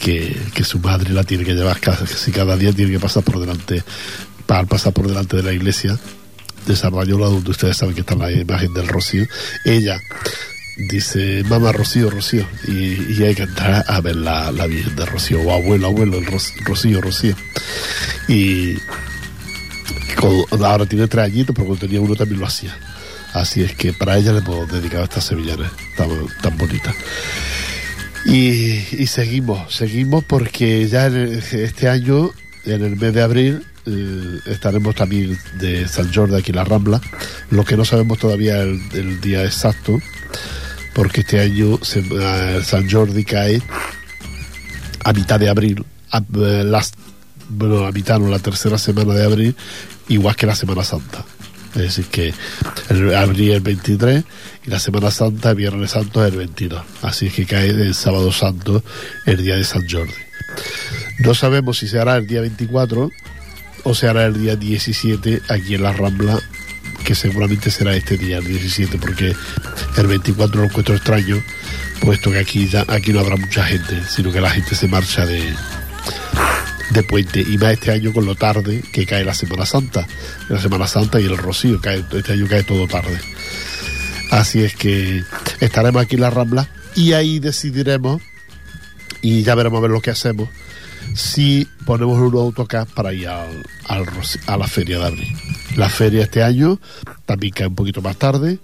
que, 0.04 0.64
su 0.64 0.78
madre 0.80 1.10
la 1.10 1.24
tiene 1.24 1.44
que 1.44 1.54
llevar 1.54 1.80
casi 1.80 2.30
cada 2.30 2.56
día, 2.56 2.72
tiene 2.72 2.92
que 2.92 3.00
pasar 3.00 3.22
por 3.22 3.40
delante, 3.40 3.82
para 4.46 4.64
pasar 4.64 4.92
por 4.92 5.08
delante 5.08 5.36
de 5.38 5.42
la 5.42 5.52
iglesia 5.52 5.98
de 6.66 6.76
Sardañola, 6.76 7.26
donde 7.26 7.50
ustedes 7.50 7.76
saben 7.76 7.94
que 7.94 8.02
está 8.02 8.14
la 8.14 8.30
imagen 8.30 8.72
del 8.74 8.86
Rocío. 8.88 9.26
Ella 9.64 9.98
dice, 10.90 11.42
mamá 11.48 11.72
Rocío, 11.72 12.10
Rocío, 12.10 12.46
y, 12.68 13.12
y 13.14 13.22
hay 13.22 13.34
que 13.34 13.44
entrar 13.44 13.84
a 13.88 14.00
ver 14.00 14.16
la, 14.16 14.52
la 14.52 14.66
Virgen 14.66 14.94
de 14.94 15.06
Rocío, 15.06 15.40
o 15.40 15.52
abuelo, 15.52 15.86
abuelo, 15.86 16.18
el 16.18 16.26
Ro- 16.26 16.38
Rocío, 16.64 17.00
Rocío. 17.00 17.34
Y 18.28 18.76
ahora 20.62 20.86
tiene 20.86 21.06
tres 21.08 21.24
añitos, 21.24 21.54
pero 21.54 21.66
cuando 21.66 21.86
tenía 21.86 22.00
uno 22.00 22.14
también 22.14 22.40
lo 22.40 22.46
hacía. 22.46 22.76
Así 23.32 23.62
es 23.62 23.74
que 23.74 23.92
para 23.92 24.16
ella 24.16 24.32
le 24.32 24.38
hemos 24.38 24.70
dedicado 24.70 25.04
esta 25.04 25.20
sevillana 25.20 25.70
tan, 25.96 26.08
tan 26.40 26.56
bonita. 26.56 26.94
Y, 28.26 29.06
seguimos, 29.06 29.74
seguimos 29.74 30.24
porque 30.24 30.88
ya 30.88 31.06
este 31.06 31.88
año 31.88 32.30
en 32.64 32.82
el 32.82 32.96
mes 32.96 33.12
de 33.12 33.22
abril 33.22 33.62
eh, 33.86 34.40
estaremos 34.46 34.94
también 34.94 35.38
de 35.58 35.86
San 35.86 36.12
Jordi 36.12 36.36
aquí 36.36 36.50
en 36.50 36.56
la 36.56 36.64
Rambla. 36.64 37.00
Lo 37.50 37.64
que 37.64 37.76
no 37.76 37.84
sabemos 37.84 38.18
todavía 38.18 38.62
el, 38.62 38.80
el 38.94 39.20
día 39.20 39.44
exacto, 39.44 40.00
porque 40.94 41.20
este 41.20 41.40
año 41.40 41.78
se, 41.82 42.00
eh, 42.00 42.62
San 42.64 42.88
Jordi 42.90 43.24
cae 43.24 43.60
a 45.04 45.12
mitad 45.12 45.38
de 45.38 45.50
abril, 45.50 45.84
a, 46.10 46.18
eh, 46.18 46.64
las, 46.64 46.92
bueno, 47.48 47.84
a 47.84 47.92
mitad, 47.92 48.18
no, 48.18 48.28
la 48.28 48.38
tercera 48.38 48.78
semana 48.78 49.12
de 49.12 49.24
abril, 49.24 49.56
igual 50.08 50.34
que 50.34 50.46
la 50.46 50.54
Semana 50.54 50.82
Santa. 50.82 51.24
Es 51.74 51.82
decir, 51.82 52.06
que 52.06 52.34
el 52.88 53.14
abril 53.14 53.52
el 53.52 53.60
23 53.60 54.24
y 54.66 54.70
la 54.70 54.78
Semana 54.78 55.10
Santa, 55.10 55.54
Viernes 55.54 55.90
Santo, 55.90 56.24
es 56.24 56.32
el 56.32 56.38
22. 56.38 56.82
Así 57.02 57.26
es 57.26 57.34
que 57.34 57.46
cae 57.46 57.70
el 57.70 57.94
Sábado 57.94 58.32
Santo, 58.32 58.82
el 59.26 59.42
día 59.42 59.56
de 59.56 59.64
San 59.64 59.88
Jordi. 59.88 60.12
No 61.20 61.34
sabemos 61.34 61.78
si 61.78 61.88
se 61.88 61.98
hará 61.98 62.16
el 62.16 62.26
día 62.26 62.40
24 62.40 63.10
o 63.84 63.94
se 63.94 64.08
hará 64.08 64.26
el 64.26 64.40
día 64.40 64.56
17 64.56 65.42
aquí 65.48 65.74
en 65.74 65.82
la 65.82 65.92
Rambla, 65.92 66.40
que 67.04 67.14
seguramente 67.14 67.70
será 67.70 67.94
este 67.94 68.16
día, 68.16 68.38
el 68.38 68.46
17, 68.46 68.98
porque 68.98 69.34
el 69.96 70.06
24 70.06 70.60
lo 70.60 70.66
encuentro 70.68 70.94
extraño, 70.94 71.42
puesto 72.00 72.30
que 72.30 72.38
aquí, 72.38 72.68
ya, 72.68 72.84
aquí 72.88 73.12
no 73.12 73.20
habrá 73.20 73.36
mucha 73.36 73.64
gente, 73.64 74.00
sino 74.08 74.32
que 74.32 74.40
la 74.40 74.50
gente 74.50 74.74
se 74.74 74.88
marcha 74.88 75.26
de, 75.26 75.52
de 76.90 77.02
puente 77.02 77.40
y 77.40 77.58
más 77.58 77.72
este 77.72 77.90
año 77.90 78.12
con 78.12 78.26
lo 78.26 78.34
tarde 78.34 78.82
que 78.92 79.06
cae 79.06 79.24
la 79.24 79.34
Semana 79.34 79.66
Santa, 79.66 80.06
la 80.48 80.60
Semana 80.60 80.86
Santa 80.86 81.20
y 81.20 81.24
el 81.24 81.36
Rocío, 81.36 81.80
cae, 81.80 82.04
este 82.12 82.32
año 82.32 82.46
cae 82.48 82.62
todo 82.62 82.86
tarde. 82.86 83.18
Así 84.30 84.62
es 84.62 84.74
que 84.74 85.22
estaremos 85.60 86.02
aquí 86.02 86.16
en 86.16 86.22
la 86.22 86.30
Rambla 86.30 86.68
y 86.94 87.12
ahí 87.12 87.38
decidiremos 87.38 88.22
y 89.22 89.42
ya 89.42 89.54
veremos 89.54 89.78
a 89.78 89.82
ver 89.82 89.90
lo 89.90 90.00
que 90.00 90.10
hacemos 90.10 90.48
si 91.14 91.68
ponemos 91.84 92.18
un 92.18 92.34
autocar 92.34 92.86
para 92.86 93.12
ir 93.12 93.28
al, 93.28 93.64
a 93.86 94.56
la 94.56 94.66
feria 94.66 94.98
de 94.98 95.04
abril. 95.04 95.36
La 95.76 95.88
feria 95.88 96.22
este 96.22 96.42
año 96.42 96.80
también 97.26 97.52
cae 97.52 97.66
un 97.66 97.74
poquito 97.74 98.02
más 98.02 98.16
tarde, 98.16 98.58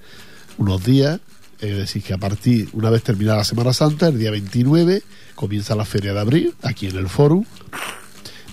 unos 0.58 0.84
días, 0.84 1.20
es 1.60 1.76
decir, 1.76 2.02
que 2.02 2.14
a 2.14 2.18
partir, 2.18 2.68
una 2.72 2.90
vez 2.90 3.02
terminada 3.02 3.38
la 3.38 3.44
Semana 3.44 3.72
Santa, 3.72 4.08
el 4.08 4.18
día 4.18 4.30
29, 4.30 5.02
comienza 5.34 5.74
la 5.74 5.84
feria 5.84 6.14
de 6.14 6.20
abril, 6.20 6.54
aquí 6.62 6.86
en 6.86 6.96
el 6.96 7.08
Fórum. 7.08 7.44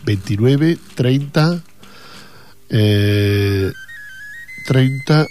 29, 0.07 0.77
30, 0.95 1.61
eh, 2.69 3.71
30, 4.65 5.27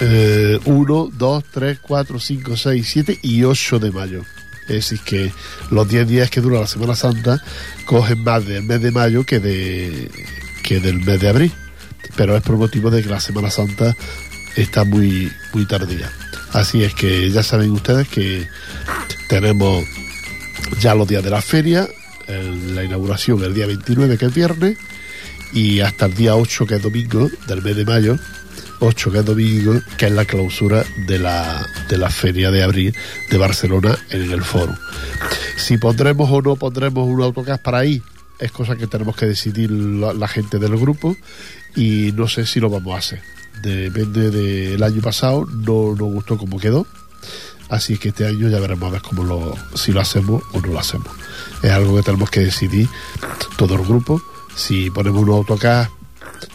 eh, 0.00 0.58
1, 0.64 1.10
2, 1.12 1.44
3, 1.52 1.78
4, 1.80 2.18
5, 2.18 2.56
6, 2.56 2.88
7 2.88 3.18
y 3.22 3.44
8 3.44 3.78
de 3.78 3.92
mayo. 3.92 4.24
Es 4.62 4.90
decir, 4.90 5.00
que 5.04 5.32
los 5.70 5.88
10 5.88 6.08
días 6.08 6.28
que 6.28 6.40
dura 6.40 6.58
la 6.58 6.66
Semana 6.66 6.96
Santa 6.96 7.40
cogen 7.86 8.24
más 8.24 8.44
del 8.44 8.64
mes 8.64 8.82
de 8.82 8.90
mayo 8.90 9.24
que, 9.24 9.38
de, 9.38 10.10
que 10.64 10.80
del 10.80 10.96
mes 10.96 11.20
de 11.20 11.28
abril. 11.28 11.52
Pero 12.16 12.36
es 12.36 12.42
por 12.42 12.56
motivo 12.56 12.90
de 12.90 13.02
que 13.04 13.08
la 13.08 13.20
Semana 13.20 13.50
Santa 13.50 13.96
está 14.56 14.82
muy, 14.84 15.30
muy 15.52 15.66
tardía. 15.66 16.10
Así 16.52 16.82
es 16.82 16.94
que 16.94 17.30
ya 17.30 17.44
saben 17.44 17.70
ustedes 17.70 18.08
que 18.08 18.48
tenemos 19.28 19.84
ya 20.80 20.96
los 20.96 21.06
días 21.06 21.22
de 21.22 21.30
la 21.30 21.40
feria, 21.40 21.88
la 22.28 22.84
inauguración 22.84 23.42
el 23.42 23.54
día 23.54 23.66
29 23.66 24.18
que 24.18 24.26
es 24.26 24.34
viernes 24.34 24.76
y 25.52 25.80
hasta 25.80 26.06
el 26.06 26.14
día 26.14 26.36
8 26.36 26.66
que 26.66 26.74
es 26.76 26.82
domingo 26.82 27.30
del 27.46 27.62
mes 27.62 27.76
de 27.76 27.84
mayo 27.84 28.18
8 28.80 29.12
que 29.12 29.18
es 29.18 29.24
domingo 29.24 29.80
que 29.96 30.06
es 30.06 30.12
la 30.12 30.24
clausura 30.24 30.84
de 31.06 31.18
la, 31.18 31.66
de 31.88 31.96
la 31.96 32.10
feria 32.10 32.50
de 32.50 32.62
abril 32.62 32.94
de 33.30 33.38
Barcelona 33.38 33.98
en 34.10 34.30
el 34.30 34.42
foro. 34.42 34.74
Si 35.56 35.78
pondremos 35.78 36.30
o 36.30 36.42
no 36.42 36.56
pondremos 36.56 37.08
un 37.08 37.22
autocar 37.22 37.62
para 37.62 37.78
ahí 37.78 38.02
es 38.38 38.52
cosa 38.52 38.76
que 38.76 38.86
tenemos 38.86 39.16
que 39.16 39.26
decidir 39.26 39.70
la, 39.70 40.28
gente 40.28 40.58
del 40.58 40.76
grupo 40.76 41.16
y 41.74 42.12
no 42.12 42.28
sé 42.28 42.46
si 42.46 42.60
lo 42.60 42.70
vamos 42.70 42.94
a 42.94 42.98
hacer. 42.98 43.22
Depende 43.62 44.30
del 44.30 44.82
año 44.82 45.00
pasado 45.00 45.46
no 45.46 45.96
nos 45.96 46.12
gustó 46.12 46.36
como 46.36 46.60
quedó 46.60 46.86
así 47.70 47.98
que 47.98 48.10
este 48.10 48.26
año 48.26 48.48
ya 48.48 48.60
veremos 48.60 48.88
a 48.88 48.92
ver 48.92 49.02
cómo 49.02 49.24
lo, 49.24 49.54
si 49.74 49.92
lo 49.92 50.00
hacemos 50.00 50.42
o 50.52 50.60
no 50.60 50.68
lo 50.68 50.78
hacemos 50.78 51.17
es 51.62 51.70
algo 51.70 51.96
que 51.96 52.02
tenemos 52.02 52.30
que 52.30 52.40
decidir 52.40 52.88
todo 53.56 53.74
el 53.74 53.84
grupo 53.84 54.22
si 54.56 54.90
ponemos 54.90 55.22
un 55.22 55.30
autocar 55.30 55.90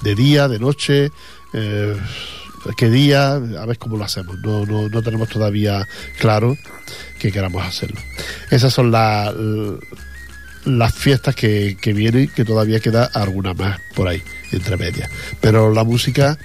de 0.02 0.15
día, 0.15 0.48
de 0.48 0.60
noche 0.60 1.12
eh, 1.54 1.98
qué 2.78 2.89
día, 2.89 3.34
a 3.34 3.65
ver 3.65 3.78
cómo 3.78 3.98
lo 3.98 4.04
hacemos 4.04 4.38
no, 4.39 4.65
no, 4.65 4.89
no 4.89 5.02
tenemos 5.02 5.30
todavía 5.30 5.88
claro 6.19 6.58
que 7.19 7.32
queramos 7.32 7.63
hacerlo 7.65 8.00
esas 8.50 8.74
son 8.74 8.91
las 8.91 9.34
las 10.65 10.93
fiestas 10.93 11.36
que, 11.36 11.78
que 11.80 11.93
vienen, 11.93 12.30
que 12.30 12.46
todavía 12.46 12.80
queda 12.80 13.06
alguna 13.06 13.54
más 13.54 13.80
por 13.96 14.08
ahí, 14.08 14.24
entre 14.52 14.78
medias. 14.78 15.10
Pero 15.41 15.74
la 15.74 15.84
música 15.84 16.38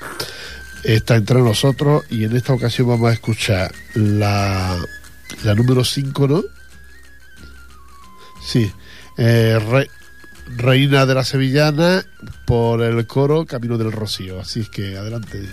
está 0.84 1.16
entre 1.16 1.40
nosotros 1.40 2.04
y 2.10 2.24
en 2.24 2.36
esta 2.36 2.52
ocasión 2.52 2.88
vamos 2.88 3.10
a 3.10 3.12
escuchar 3.12 3.72
la, 3.94 4.76
la 5.44 5.54
número 5.54 5.84
5, 5.84 6.28
¿no? 6.28 6.42
Sí, 8.48 8.72
eh, 9.18 9.58
Re, 9.58 9.90
Reina 10.56 11.04
de 11.04 11.14
la 11.14 11.22
Sevillana 11.22 12.02
por 12.46 12.80
el 12.80 13.06
coro 13.06 13.44
Camino 13.44 13.76
del 13.76 13.92
Rocío. 13.92 14.40
Así 14.40 14.60
es 14.60 14.70
que 14.70 14.96
adelante. 14.96 15.50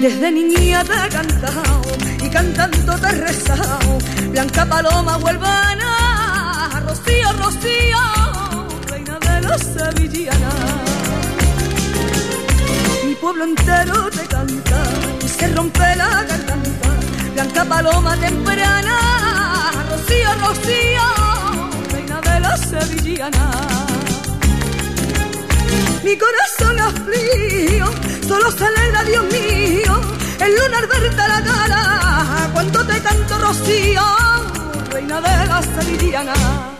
Desde 0.00 0.30
niña 0.30 0.84
te 0.84 0.92
he 0.92 1.08
cantado 1.08 1.82
y 2.24 2.28
cantando 2.30 2.94
te 3.00 3.08
he 3.08 3.12
rezado. 3.12 3.98
Blanca 4.30 4.64
paloma 4.64 5.16
huelvana, 5.16 6.80
Rocío, 6.86 7.32
Rocío, 7.32 7.98
reina 8.86 9.18
de 9.18 9.40
la 9.40 9.58
sevillana. 9.58 10.50
Mi 13.06 13.14
pueblo 13.16 13.44
entero 13.44 14.08
te 14.10 14.24
canta 14.28 14.82
y 15.24 15.28
se 15.28 15.48
rompe 15.48 15.96
la 15.96 16.22
garganta. 16.22 16.90
Blanca 17.34 17.64
paloma 17.64 18.16
temprana, 18.18 18.96
Rocío, 19.90 20.30
Rocío, 20.46 21.06
reina 21.90 22.20
de 22.20 22.40
la 22.40 22.56
sevillana. 22.56 23.77
Mi 26.04 26.16
corazón 26.16 26.78
aflío, 26.80 27.86
solo 28.26 28.50
celebra 28.52 29.02
Dios 29.04 29.24
mío, 29.32 30.00
el 30.40 30.54
lunar 30.54 30.86
verte 30.86 31.16
la 31.16 31.42
cara, 31.42 32.50
cuando 32.52 32.86
te 32.86 33.00
canto 33.00 33.38
Rocío, 33.38 34.02
reina 34.92 35.20
de 35.20 35.46
la 35.46 35.62
sevillana. 35.62 36.77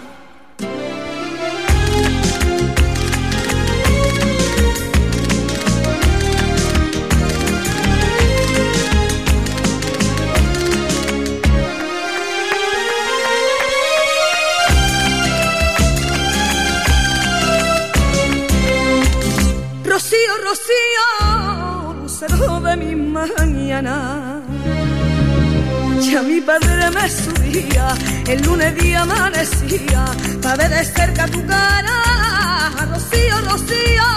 Padre 26.60 26.90
me 26.90 27.08
subía, 27.08 27.94
el 28.26 28.42
lunes 28.42 28.74
día 28.76 29.02
amanecía, 29.02 30.04
para 30.42 30.56
ver 30.56 30.70
de 30.70 30.84
cerca 30.84 31.26
tu 31.26 31.44
cara. 31.46 32.70
Rocío, 32.92 33.40
Rocío, 33.48 34.08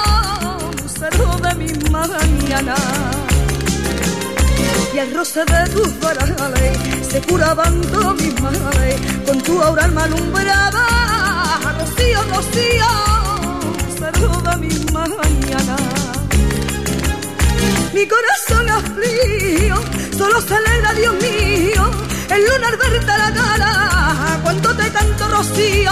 lucero 0.82 1.38
de 1.44 1.56
mi 1.56 1.90
mañana. 1.90 2.76
Y 4.94 4.98
el 4.98 5.14
roce 5.16 5.46
de 5.46 5.70
tus 5.70 6.00
varales 6.00 6.78
se 7.10 7.22
curaban 7.22 7.82
todos 7.82 8.16
mis 8.22 8.42
males, 8.42 8.96
con 9.26 9.42
tu 9.42 9.62
aura 9.62 9.86
alma 9.86 10.04
alumbrada. 10.04 10.86
Rocío, 11.80 12.24
Rocío, 12.34 12.88
toda 14.20 14.58
mi 14.58 14.70
mañana. 14.92 15.76
Mi 17.94 18.08
corazón 18.08 18.70
aflío, 18.70 19.76
solo 20.18 20.42
celebra 20.42 20.94
Dios 20.94 21.16
mío, 21.22 21.92
el 22.36 22.46
lunar 22.46 22.78
verte 22.78 23.06
la 23.06 23.34
cara, 23.34 24.40
cuando 24.44 24.76
te 24.76 24.90
canto 24.92 25.28
Rocío, 25.28 25.92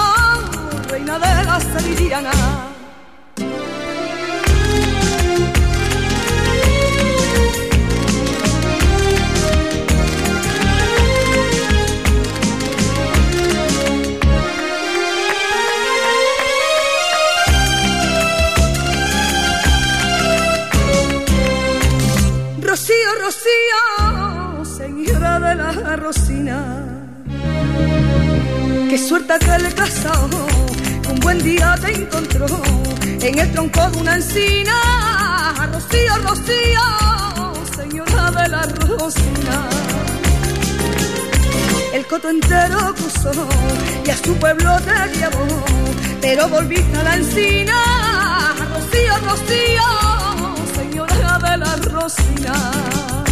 reina 0.89 1.19
de 1.19 1.43
la 1.43 1.59
sevillana. 1.59 2.68
Qué 28.89 28.97
suerte 28.97 29.35
que 29.37 29.59
le 29.59 29.71
casó, 29.75 30.11
un 31.11 31.19
buen 31.19 31.37
día 31.43 31.75
te 31.79 31.93
encontró 31.93 32.47
en 33.21 33.37
el 33.37 33.51
tronco 33.51 33.87
de 33.91 33.97
una 33.99 34.15
encina. 34.15 34.73
Rocío, 35.71 36.15
Rocío, 36.23 37.53
señora 37.75 38.31
de 38.31 38.49
la 38.49 38.63
Rosina. 38.63 39.69
El 41.93 42.07
coto 42.07 42.31
entero 42.31 42.95
cruzó 42.95 43.31
y 44.03 44.09
a 44.09 44.17
su 44.17 44.33
pueblo 44.37 44.75
te 44.81 45.19
llevó, 45.19 45.45
pero 46.19 46.49
volviste 46.49 46.97
a 46.97 47.03
la 47.03 47.15
encina. 47.17 48.55
Rocío, 48.73 49.13
Rocío, 49.23 49.87
señora 50.75 51.37
de 51.37 51.57
la 51.57 51.75
Rosina. 51.75 53.28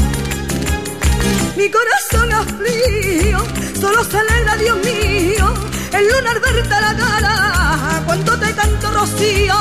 Mi 1.57 1.71
corazón 1.71 2.31
afligió, 2.31 3.39
solo 3.81 4.03
se 4.03 4.15
alegra, 4.19 4.57
Dios 4.57 4.77
mío, 4.85 5.53
el 5.91 6.07
lunar 6.07 6.39
verte 6.39 6.69
la 6.69 6.95
cara, 6.95 8.03
cuando 8.05 8.37
te 8.37 8.53
canto 8.53 8.91
Rocío, 8.91 9.55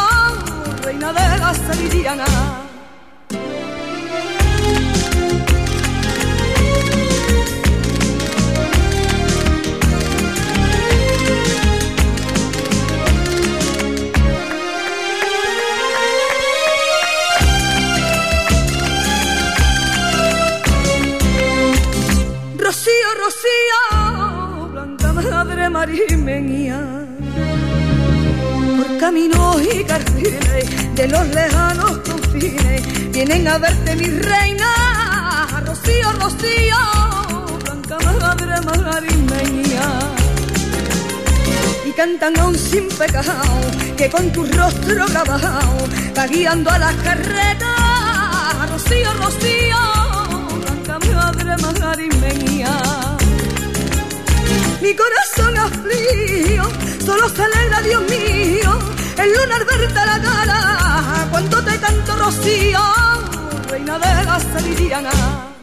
reina 0.82 1.10
de 1.14 1.38
la 1.38 1.54
sevillana. 1.54 2.65
Rocío, 23.26 24.68
blanca 24.68 25.12
madre 25.12 25.68
marimeña, 25.68 26.78
por 28.76 28.98
caminos 28.98 29.62
y 29.62 29.82
carriles 29.82 30.94
de 30.94 31.08
los 31.08 31.26
lejanos 31.34 31.98
confines, 32.08 33.10
vienen 33.10 33.48
a 33.48 33.58
verte 33.58 33.96
mi 33.96 34.06
reina, 34.10 35.48
Rocío, 35.66 36.12
Rocío, 36.20 36.76
blanca 37.64 37.98
madre 37.98 38.60
marimeña. 38.60 39.86
Y 41.84 41.90
cantan 41.90 42.38
aún 42.38 42.56
sin 42.56 42.86
pecado, 42.90 43.60
que 43.96 44.08
con 44.08 44.30
tu 44.30 44.44
rostro 44.44 45.04
grabado 45.08 45.88
va 46.16 46.26
guiando 46.28 46.70
a 46.70 46.78
las 46.78 46.94
carretas, 46.94 48.70
Rocío, 48.70 49.12
Rocío 49.14 49.96
madre 51.16 51.56
marimeña. 51.56 53.15
Mi 54.86 54.94
corazón 54.94 55.58
afligió, 55.58 56.62
solo 57.04 57.28
se 57.28 57.42
alegra, 57.42 57.82
Dios 57.82 58.02
mío, 58.02 58.78
el 59.18 59.32
lunar 59.32 59.66
verte 59.66 59.94
la 59.94 60.22
cara, 60.22 61.28
cuando 61.28 61.60
te 61.64 61.76
canto 61.80 62.14
Rocío, 62.14 62.80
reina 63.68 63.98
de 63.98 64.24
la 64.24 64.38
sevillana. 64.38 65.55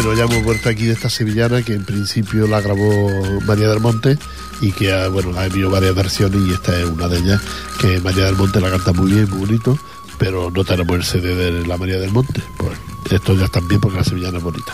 Bueno, 0.00 0.14
ya 0.14 0.32
hemos 0.32 0.44
vuelto 0.44 0.68
aquí 0.68 0.84
de 0.84 0.92
esta 0.92 1.10
sevillana 1.10 1.60
que 1.62 1.72
en 1.72 1.84
principio 1.84 2.46
la 2.46 2.60
grabó 2.60 3.10
María 3.46 3.68
del 3.68 3.80
Monte 3.80 4.16
y 4.60 4.70
que 4.70 4.92
ha, 4.92 5.08
bueno, 5.08 5.36
ha 5.36 5.42
habido 5.42 5.72
varias 5.72 5.92
versiones 5.92 6.40
y 6.46 6.52
esta 6.52 6.78
es 6.78 6.84
una 6.84 7.08
de 7.08 7.18
ellas 7.18 7.42
que 7.80 7.98
María 7.98 8.26
del 8.26 8.36
Monte 8.36 8.60
la 8.60 8.70
canta 8.70 8.92
muy 8.92 9.10
bien, 9.10 9.28
muy 9.28 9.40
bonito, 9.40 9.76
pero 10.16 10.52
no 10.52 10.64
tenemos 10.64 10.94
el 10.94 11.02
CD 11.02 11.34
de 11.34 11.66
la 11.66 11.76
María 11.76 11.98
del 11.98 12.12
Monte. 12.12 12.40
Pues 12.58 12.78
esto 13.10 13.34
ya 13.34 13.46
está 13.46 13.58
bien 13.58 13.80
porque 13.80 13.96
la 13.96 14.04
sevillana 14.04 14.38
es 14.38 14.44
bonita. 14.44 14.72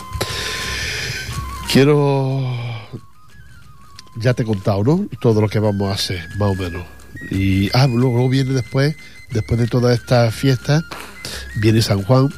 Quiero 1.72 2.42
ya 4.16 4.34
te 4.34 4.42
he 4.42 4.46
contado, 4.46 4.84
¿no? 4.84 5.08
Todo 5.22 5.40
lo 5.40 5.48
que 5.48 5.58
vamos 5.58 5.90
a 5.90 5.94
hacer, 5.94 6.28
más 6.36 6.50
o 6.50 6.54
menos. 6.54 6.84
Y 7.30 7.70
ah, 7.72 7.86
luego, 7.86 8.28
viene 8.28 8.52
después, 8.52 8.94
después 9.30 9.58
de 9.58 9.68
todas 9.68 9.98
estas 9.98 10.34
fiestas, 10.34 10.82
viene 11.62 11.80
San 11.80 12.02
Juan, 12.02 12.28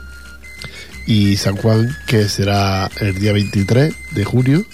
y 1.06 1.36
San 1.36 1.56
Juan, 1.56 1.96
que 2.06 2.28
será 2.28 2.90
el 3.00 3.18
día 3.18 3.32
23 3.32 3.94
de 4.12 4.24
junio, 4.24 4.66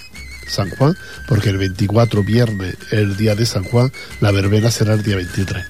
San 0.47 0.69
Juan, 0.71 0.97
porque 1.27 1.49
el 1.49 1.57
24 1.57 2.23
viernes, 2.23 2.75
el 2.91 3.15
día 3.15 3.35
de 3.35 3.45
San 3.45 3.63
Juan, 3.63 3.91
la 4.19 4.31
verbena 4.31 4.71
será 4.71 4.93
el 4.93 5.03
día 5.03 5.15
23. 5.15 5.65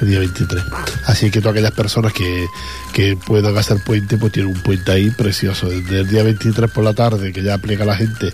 El 0.00 0.08
día 0.08 0.18
23. 0.18 0.64
Así 1.06 1.30
que 1.30 1.40
todas 1.40 1.52
aquellas 1.52 1.72
personas 1.72 2.12
que, 2.12 2.46
que 2.92 3.16
puedan 3.16 3.56
hacer 3.56 3.78
puente, 3.84 4.16
pues 4.16 4.32
tienen 4.32 4.54
un 4.54 4.62
puente 4.62 4.90
ahí 4.90 5.10
precioso. 5.10 5.68
Desde 5.68 6.00
el 6.00 6.08
día 6.08 6.22
23 6.22 6.70
por 6.70 6.82
la 6.82 6.94
tarde, 6.94 7.32
que 7.32 7.42
ya 7.42 7.54
aplica 7.54 7.84
la 7.84 7.96
gente, 7.96 8.32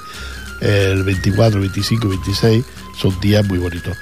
el 0.61 1.03
24, 1.05 1.61
25 1.61 2.07
y 2.07 2.11
26 2.11 2.65
son 3.01 3.19
días 3.21 3.47
muy 3.47 3.59
bonitos. 3.59 3.97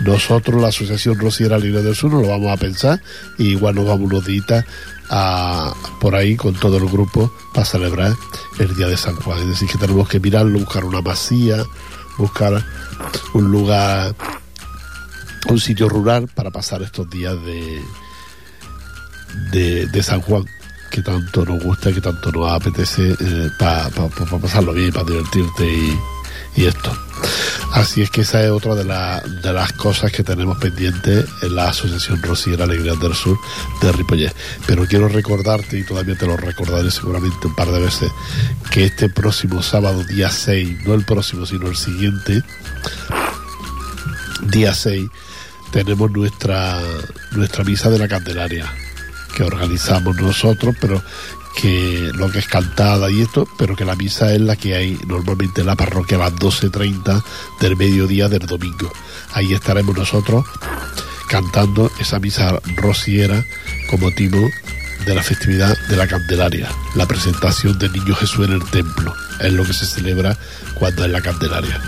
Nosotros, 0.00 0.60
la 0.60 0.68
Asociación 0.68 1.18
Rociera 1.18 1.58
Libre 1.58 1.82
del 1.82 1.96
Sur, 1.96 2.12
nos 2.12 2.22
lo 2.22 2.28
vamos 2.28 2.52
a 2.52 2.56
pensar 2.56 3.00
y 3.36 3.48
igual 3.48 3.74
nos 3.74 3.86
vamos 3.86 4.10
unos 4.10 4.24
días 4.24 4.64
a, 5.10 5.74
por 6.00 6.14
ahí 6.14 6.36
con 6.36 6.54
todo 6.54 6.76
el 6.78 6.88
grupo 6.88 7.32
para 7.52 7.64
celebrar 7.64 8.14
el 8.58 8.74
día 8.76 8.86
de 8.86 8.96
San 8.96 9.16
Juan. 9.16 9.38
Es 9.40 9.48
decir, 9.48 9.68
que 9.68 9.78
tenemos 9.78 10.08
que 10.08 10.20
mirarlo, 10.20 10.58
buscar 10.58 10.84
una 10.84 11.00
masía, 11.00 11.64
buscar 12.18 12.64
un 13.34 13.50
lugar, 13.50 14.14
un 15.48 15.60
sitio 15.60 15.88
rural 15.88 16.28
para 16.34 16.50
pasar 16.50 16.82
estos 16.82 17.08
días 17.10 17.36
de, 17.42 17.82
de, 19.86 20.02
San 20.02 20.20
Juan 20.20 20.44
que 20.90 21.02
tanto 21.02 21.44
nos 21.44 21.62
gusta, 21.62 21.92
que 21.92 22.00
tanto 22.00 22.30
nos 22.30 22.52
apetece 22.52 23.16
eh, 23.18 23.50
para 23.58 23.88
pa, 23.90 24.08
pa, 24.08 24.24
pa 24.26 24.38
pasarlo 24.38 24.72
bien, 24.72 24.92
para 24.92 25.04
divertirte 25.04 25.66
y, 25.66 25.98
y 26.56 26.66
esto. 26.66 26.92
Así 27.74 28.02
es 28.02 28.10
que 28.10 28.20
esa 28.20 28.40
es 28.44 28.52
otra 28.52 28.76
de, 28.76 28.84
la, 28.84 29.20
de 29.20 29.52
las 29.52 29.72
cosas 29.72 30.12
que 30.12 30.22
tenemos 30.22 30.58
pendientes 30.58 31.26
en 31.42 31.56
la 31.56 31.70
Asociación 31.70 32.22
Rociera 32.22 32.64
Alegría 32.64 32.94
del 32.94 33.14
Sur 33.14 33.36
de 33.82 33.90
Ripollet. 33.90 34.32
Pero 34.64 34.86
quiero 34.86 35.08
recordarte, 35.08 35.80
y 35.80 35.84
todavía 35.84 36.16
te 36.16 36.24
lo 36.24 36.36
recordaré 36.36 36.92
seguramente 36.92 37.48
un 37.48 37.54
par 37.56 37.72
de 37.72 37.80
veces, 37.80 38.12
que 38.70 38.84
este 38.84 39.08
próximo 39.08 39.60
sábado, 39.60 40.04
día 40.04 40.30
6, 40.30 40.86
no 40.86 40.94
el 40.94 41.04
próximo, 41.04 41.46
sino 41.46 41.66
el 41.66 41.76
siguiente, 41.76 42.44
día 44.42 44.72
6, 44.72 45.10
tenemos 45.72 46.12
nuestra, 46.12 46.80
nuestra 47.32 47.64
misa 47.64 47.90
de 47.90 47.98
la 47.98 48.06
Candelaria, 48.06 48.72
que 49.36 49.42
organizamos 49.42 50.14
nosotros, 50.14 50.76
pero 50.80 51.02
que 51.54 52.10
lo 52.14 52.30
que 52.30 52.38
es 52.40 52.48
cantada 52.48 53.10
y 53.10 53.22
esto, 53.22 53.48
pero 53.56 53.76
que 53.76 53.84
la 53.84 53.94
misa 53.94 54.32
es 54.32 54.40
la 54.40 54.56
que 54.56 54.74
hay 54.74 54.98
normalmente 55.06 55.60
en 55.60 55.68
la 55.68 55.76
parroquia 55.76 56.16
a 56.16 56.30
las 56.30 56.34
12.30 56.34 57.22
del 57.60 57.76
mediodía 57.76 58.28
del 58.28 58.46
domingo. 58.46 58.92
Ahí 59.32 59.52
estaremos 59.52 59.96
nosotros 59.96 60.44
cantando 61.28 61.90
esa 61.98 62.18
misa 62.18 62.60
rociera 62.76 63.44
con 63.90 64.00
motivo 64.00 64.38
de 65.06 65.14
la 65.14 65.22
festividad 65.22 65.76
de 65.88 65.96
la 65.96 66.06
Candelaria, 66.06 66.68
la 66.94 67.06
presentación 67.06 67.78
del 67.78 67.92
Niño 67.92 68.14
Jesús 68.14 68.46
en 68.46 68.54
el 68.54 68.64
templo. 68.70 69.12
Es 69.40 69.52
lo 69.52 69.64
que 69.64 69.72
se 69.72 69.86
celebra 69.86 70.36
cuando 70.74 71.04
es 71.04 71.10
la 71.10 71.20
Candelaria. 71.20 71.80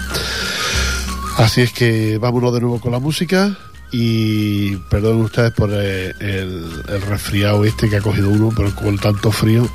Así 1.39 1.63
es 1.63 1.73
que 1.73 2.19
vámonos 2.19 2.53
de 2.55 2.61
nuevo 2.61 2.81
con 2.81 2.93
la 2.93 2.99
música 2.99 3.57
y 3.91 4.77
perdonen 4.77 5.23
ustedes 5.23 5.53
por 5.53 5.71
el, 5.71 6.15
el, 6.21 6.83
el, 6.89 7.03
resfriado 7.03 7.65
este 7.65 7.89
que 7.89 7.97
ha 7.97 8.01
cogido 8.01 8.31
uno, 8.31 8.53
pero 8.55 8.75
con 8.75 8.99
tanto 8.99 9.31
frío 9.31 9.69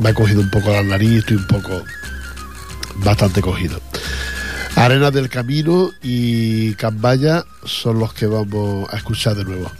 me 0.00 0.10
ha 0.10 0.14
cogido 0.14 0.40
un 0.40 0.50
poco 0.50 0.70
la 0.70 0.82
nariz 0.82 1.10
y 1.10 1.18
estoy 1.18 1.36
un 1.36 1.46
poco 1.46 1.82
bastante 2.96 3.40
cogido. 3.40 3.80
Arenas 4.76 5.12
del 5.12 5.28
Camino 5.28 5.90
y 6.02 6.74
Cambaya 6.74 7.44
son 7.64 7.98
los 7.98 8.12
que 8.12 8.26
vamos 8.26 8.88
a 8.92 8.96
escuchar 8.96 9.34
de 9.34 9.44
nuevo. 9.44 9.70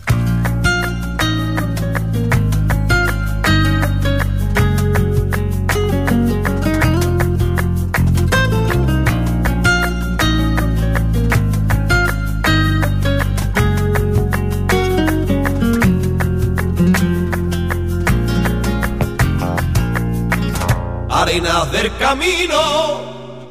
Arenas 21.28 21.70
del 21.72 21.94
camino, 21.98 22.58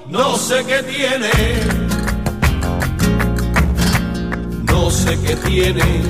no 0.08 0.36
sé 0.36 0.66
qué 0.66 0.82
tiene, 0.82 1.30
no 4.64 4.90
sé 4.90 5.16
qué 5.22 5.36
tiene, 5.36 6.02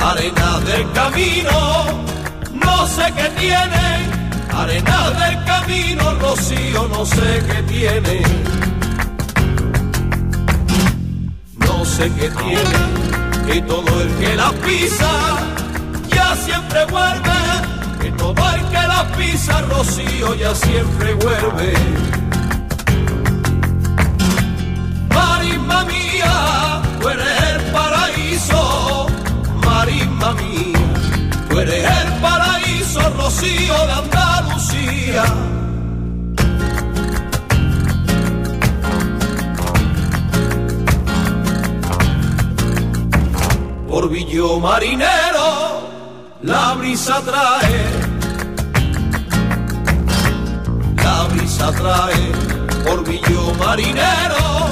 arenas 0.00 0.64
del 0.64 0.90
camino, 0.92 1.50
no 2.54 2.86
sé 2.86 3.12
qué 3.14 3.28
tiene, 3.38 3.86
arenas 4.50 5.20
del 5.20 5.44
camino, 5.44 6.14
rocío, 6.22 6.88
no 6.88 7.04
sé 7.04 7.42
qué 7.48 7.62
tiene. 7.64 8.22
No 11.58 11.84
sé 11.84 12.10
que 12.12 12.30
tiene, 12.30 12.80
que 13.46 13.60
todo 13.62 14.00
el 14.00 14.08
que 14.20 14.36
la 14.36 14.50
pisa 14.52 15.12
ya 16.08 16.34
siempre 16.36 16.86
vuelve, 16.86 17.69
el 18.28 18.62
que 18.68 18.86
la 18.86 19.06
pisa 19.16 19.60
Rocío 19.62 20.34
ya 20.34 20.54
siempre 20.54 21.14
vuelve. 21.14 21.72
Marisma 25.08 25.84
mía, 25.84 26.82
tú 27.00 27.08
eres 27.08 27.42
el 27.54 27.72
paraíso, 27.72 29.06
marisma 29.64 30.32
mía, 30.34 30.78
tú 31.48 31.58
eres 31.58 31.84
el 31.84 32.12
paraíso, 32.20 33.00
Rocío 33.16 33.86
de 33.86 33.92
Andalucía. 33.92 35.24
por 43.88 44.08
Villo 44.08 44.60
Marinero 44.60 45.90
la 46.42 46.74
brisa 46.74 47.20
trae, 47.20 48.09
brisa 51.60 51.72
trae, 51.72 52.32
por 52.84 53.04
Villo 53.04 53.54
Marinero 53.58 54.70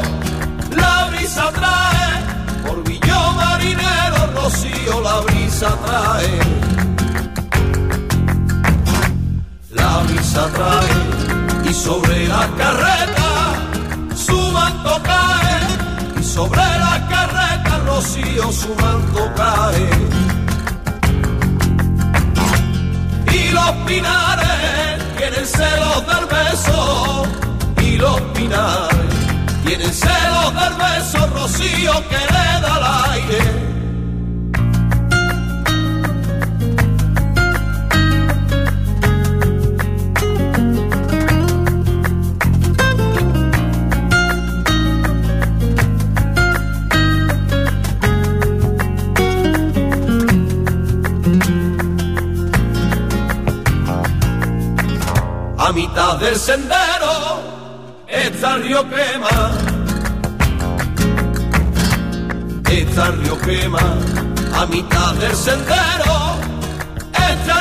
la 0.75 1.09
brisa 1.11 1.51
trae, 1.53 2.67
por 2.67 2.83
Villo 2.85 3.33
Marinero 3.33 4.33
Rocío 4.35 5.01
la 5.03 5.21
brisa 5.21 5.69
trae, 5.85 6.39
la 9.71 9.99
brisa 10.05 10.47
trae 10.55 11.71
y 11.71 11.75
sobre 11.75 12.27
la 12.27 12.49
carreta 12.57 13.31
su 14.17 14.39
manto 14.53 14.99
cae 15.03 16.21
y 16.21 16.25
sobre 16.25 16.57
la 16.57 17.07
carreta 17.11 17.81
Rocío 17.87 18.51
su 18.51 18.75
manto 18.77 19.31
cae. 19.37 19.91
Y 23.31 23.51
los 23.53 23.71
pinares 23.87 24.99
tienen 25.19 25.47
celos 25.47 26.07
del 26.07 26.28
pinares 28.49 28.99
tienen 29.65 29.93
celos 29.93 30.55
del 30.55 30.75
beso, 30.75 31.27
Rocío 31.35 31.93
que 32.09 32.17
le 32.17 32.61
da 32.63 32.75
al 32.75 33.13
aire. 33.13 33.69
A 55.59 55.73
mitad 55.73 56.17
del 56.19 56.37
sendero 56.37 57.28
río 58.41 58.85
quema. 58.89 59.51
Río 62.65 63.39
quema. 63.41 63.81
A 64.55 64.67
mitad 64.67 65.15
del 65.15 65.35
sendero 65.35 66.37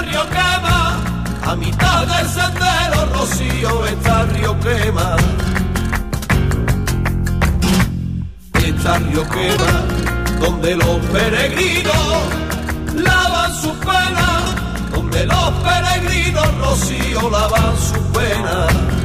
río 0.04 0.24
quema. 0.30 1.02
A 1.44 1.56
mitad 1.56 2.06
del 2.06 2.28
sendero 2.28 3.06
Rocío 3.14 3.86
río 4.34 4.60
quema. 4.60 5.18
Río 8.54 9.30
quema 9.30 9.72
donde 10.40 10.76
los 10.76 10.98
peregrinos 11.12 12.18
lavan 12.94 13.54
sus 13.56 13.74
penas 13.78 14.56
donde 14.92 15.26
los 15.26 15.52
peregrinos 15.64 16.58
rocío 16.60 17.30
lavan 17.30 17.76
su 17.78 18.02
pena. 18.12 18.97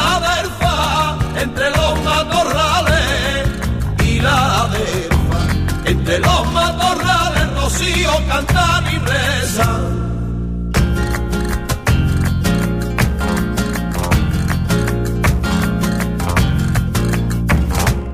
La 0.00 1.16
entre 1.40 1.70
los 1.70 2.02
matorrales, 2.02 3.48
y 4.04 4.20
la 4.20 4.62
adelfa 4.62 5.40
entre 5.84 6.18
los 6.18 6.52
matorrales, 6.52 7.54
rocío 7.54 8.10
cantan 8.28 8.84
y 8.94 8.98
rezan. 8.98 10.00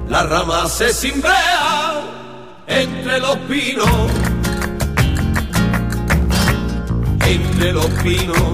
La 0.08 0.22
rama 0.22 0.66
se 0.66 0.92
cimbrea 0.94 2.00
entre 2.66 3.20
los 3.20 3.36
pinos, 3.48 4.10
entre 7.26 7.72
los 7.72 7.86
pinos, 8.02 8.52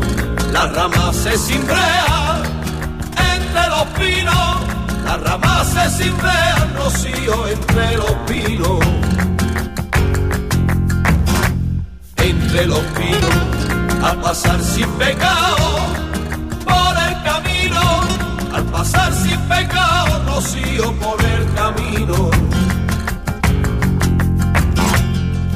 la 0.52 0.66
rama 0.66 1.12
se 1.12 1.38
cimbrea, 1.38 2.31
los 3.82 3.90
pinos, 3.98 4.60
la 5.04 5.16
rama 5.16 5.64
se 5.64 6.04
cimbrea, 6.04 6.68
rocío 6.76 7.48
entre 7.48 7.96
los 7.96 8.12
pinos, 8.28 8.78
entre 12.16 12.66
los 12.66 12.78
pinos, 12.78 14.04
al 14.04 14.20
pasar 14.20 14.62
sin 14.62 14.88
pecado 14.92 15.66
por 16.64 16.94
el 17.08 17.22
camino, 17.22 17.80
al 18.54 18.64
pasar 18.64 19.12
sin 19.14 19.40
pecado, 19.48 20.22
rocío 20.26 20.92
por 21.00 21.24
el 21.24 21.54
camino. 21.54 22.30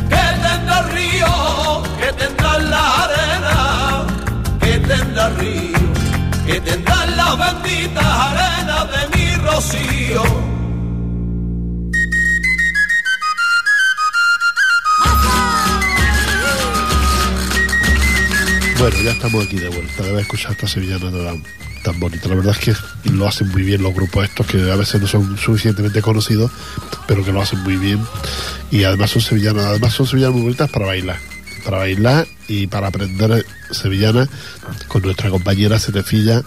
tendrá 0.08 0.78
el 0.80 0.88
río, 0.90 1.82
que 2.00 2.12
tendrá 2.12 2.58
la 2.58 3.04
arena, 3.04 4.06
que 4.60 4.78
tendrá 4.80 5.26
el 5.28 5.36
río, 5.36 5.86
que 6.46 6.61
tendrá 6.61 7.06
las 7.06 7.62
benditas 7.62 8.04
arenas 8.04 8.87
de 8.90 9.18
mi 9.18 9.35
rocío. 9.37 10.22
Bueno, 18.79 18.96
ya 19.02 19.10
estamos 19.10 19.44
aquí 19.44 19.56
de 19.56 19.68
vuelta. 19.68 20.02
Debe 20.04 20.21
escuchar 20.21 20.52
esta 20.52 20.68
sevillana 20.68 21.10
tan, 21.10 21.42
tan 21.83 21.98
bonita. 21.98 22.29
La 22.29 22.37
verdad 22.37 22.54
es 22.56 22.64
que 22.64 23.10
lo 23.10 23.27
hacen 23.27 23.48
muy 23.48 23.62
bien 23.62 23.83
los 23.83 23.94
grupos 23.94 24.25
estos, 24.25 24.46
que 24.46 24.71
a 24.71 24.77
veces 24.77 25.00
no 25.00 25.08
son 25.08 25.37
suficientemente 25.38 26.00
conocidos, 26.02 26.52
pero 27.08 27.25
que 27.25 27.33
lo 27.33 27.40
hacen 27.40 27.60
muy 27.60 27.77
bien. 27.77 28.00
Y 28.71 28.85
además 28.85 29.10
son 29.10 29.23
sevillanas, 29.23 29.64
además 29.64 29.94
son 29.94 30.06
sevillanas 30.06 30.35
muy 30.35 30.42
bonitas 30.42 30.71
para 30.71 30.87
bailar. 30.87 31.35
Para 31.67 31.79
bailar 31.79 32.27
y 32.48 32.69
para 32.69 32.87
aprender 32.87 33.44
sevillana 33.71 34.27
con 34.88 35.02
nuestra 35.02 35.29
compañera 35.31 35.79
Setefilla 35.79 36.42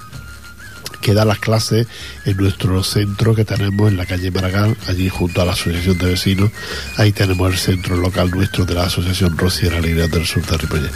que 1.01 1.13
da 1.13 1.25
las 1.25 1.39
clases 1.39 1.87
en 2.25 2.37
nuestro 2.37 2.83
centro 2.83 3.35
que 3.35 3.45
tenemos 3.45 3.89
en 3.89 3.97
la 3.97 4.05
calle 4.05 4.31
Maragall, 4.31 4.75
allí 4.87 5.09
junto 5.09 5.41
a 5.41 5.45
la 5.45 5.53
Asociación 5.53 5.97
de 5.97 6.07
Vecinos. 6.07 6.51
Ahí 6.97 7.11
tenemos 7.11 7.51
el 7.51 7.57
centro 7.57 7.95
local 7.95 8.31
nuestro 8.31 8.65
de 8.65 8.75
la 8.75 8.83
Asociación 8.83 9.37
Rociera 9.37 9.77
Alegría 9.77 10.07
del 10.07 10.25
Sur 10.25 10.45
de 10.45 10.57
Ripollet. 10.57 10.91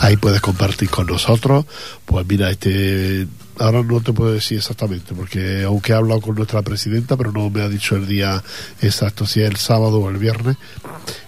Ahí 0.00 0.16
puedes 0.16 0.40
compartir 0.40 0.90
con 0.90 1.06
nosotros. 1.06 1.64
Pues 2.04 2.26
mira, 2.26 2.50
este 2.50 3.26
ahora 3.58 3.82
no 3.82 4.00
te 4.00 4.12
puedo 4.12 4.32
decir 4.32 4.58
exactamente, 4.58 5.14
porque 5.14 5.62
aunque 5.64 5.92
he 5.92 5.94
hablado 5.94 6.20
con 6.20 6.34
nuestra 6.34 6.60
presidenta, 6.62 7.16
pero 7.16 7.32
no 7.32 7.48
me 7.48 7.62
ha 7.62 7.68
dicho 7.68 7.96
el 7.96 8.06
día 8.06 8.42
exacto, 8.82 9.26
si 9.26 9.40
es 9.40 9.48
el 9.48 9.56
sábado 9.56 9.98
o 9.98 10.10
el 10.10 10.18
viernes, 10.18 10.56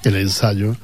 el 0.05 0.16
ensayo 0.16 0.76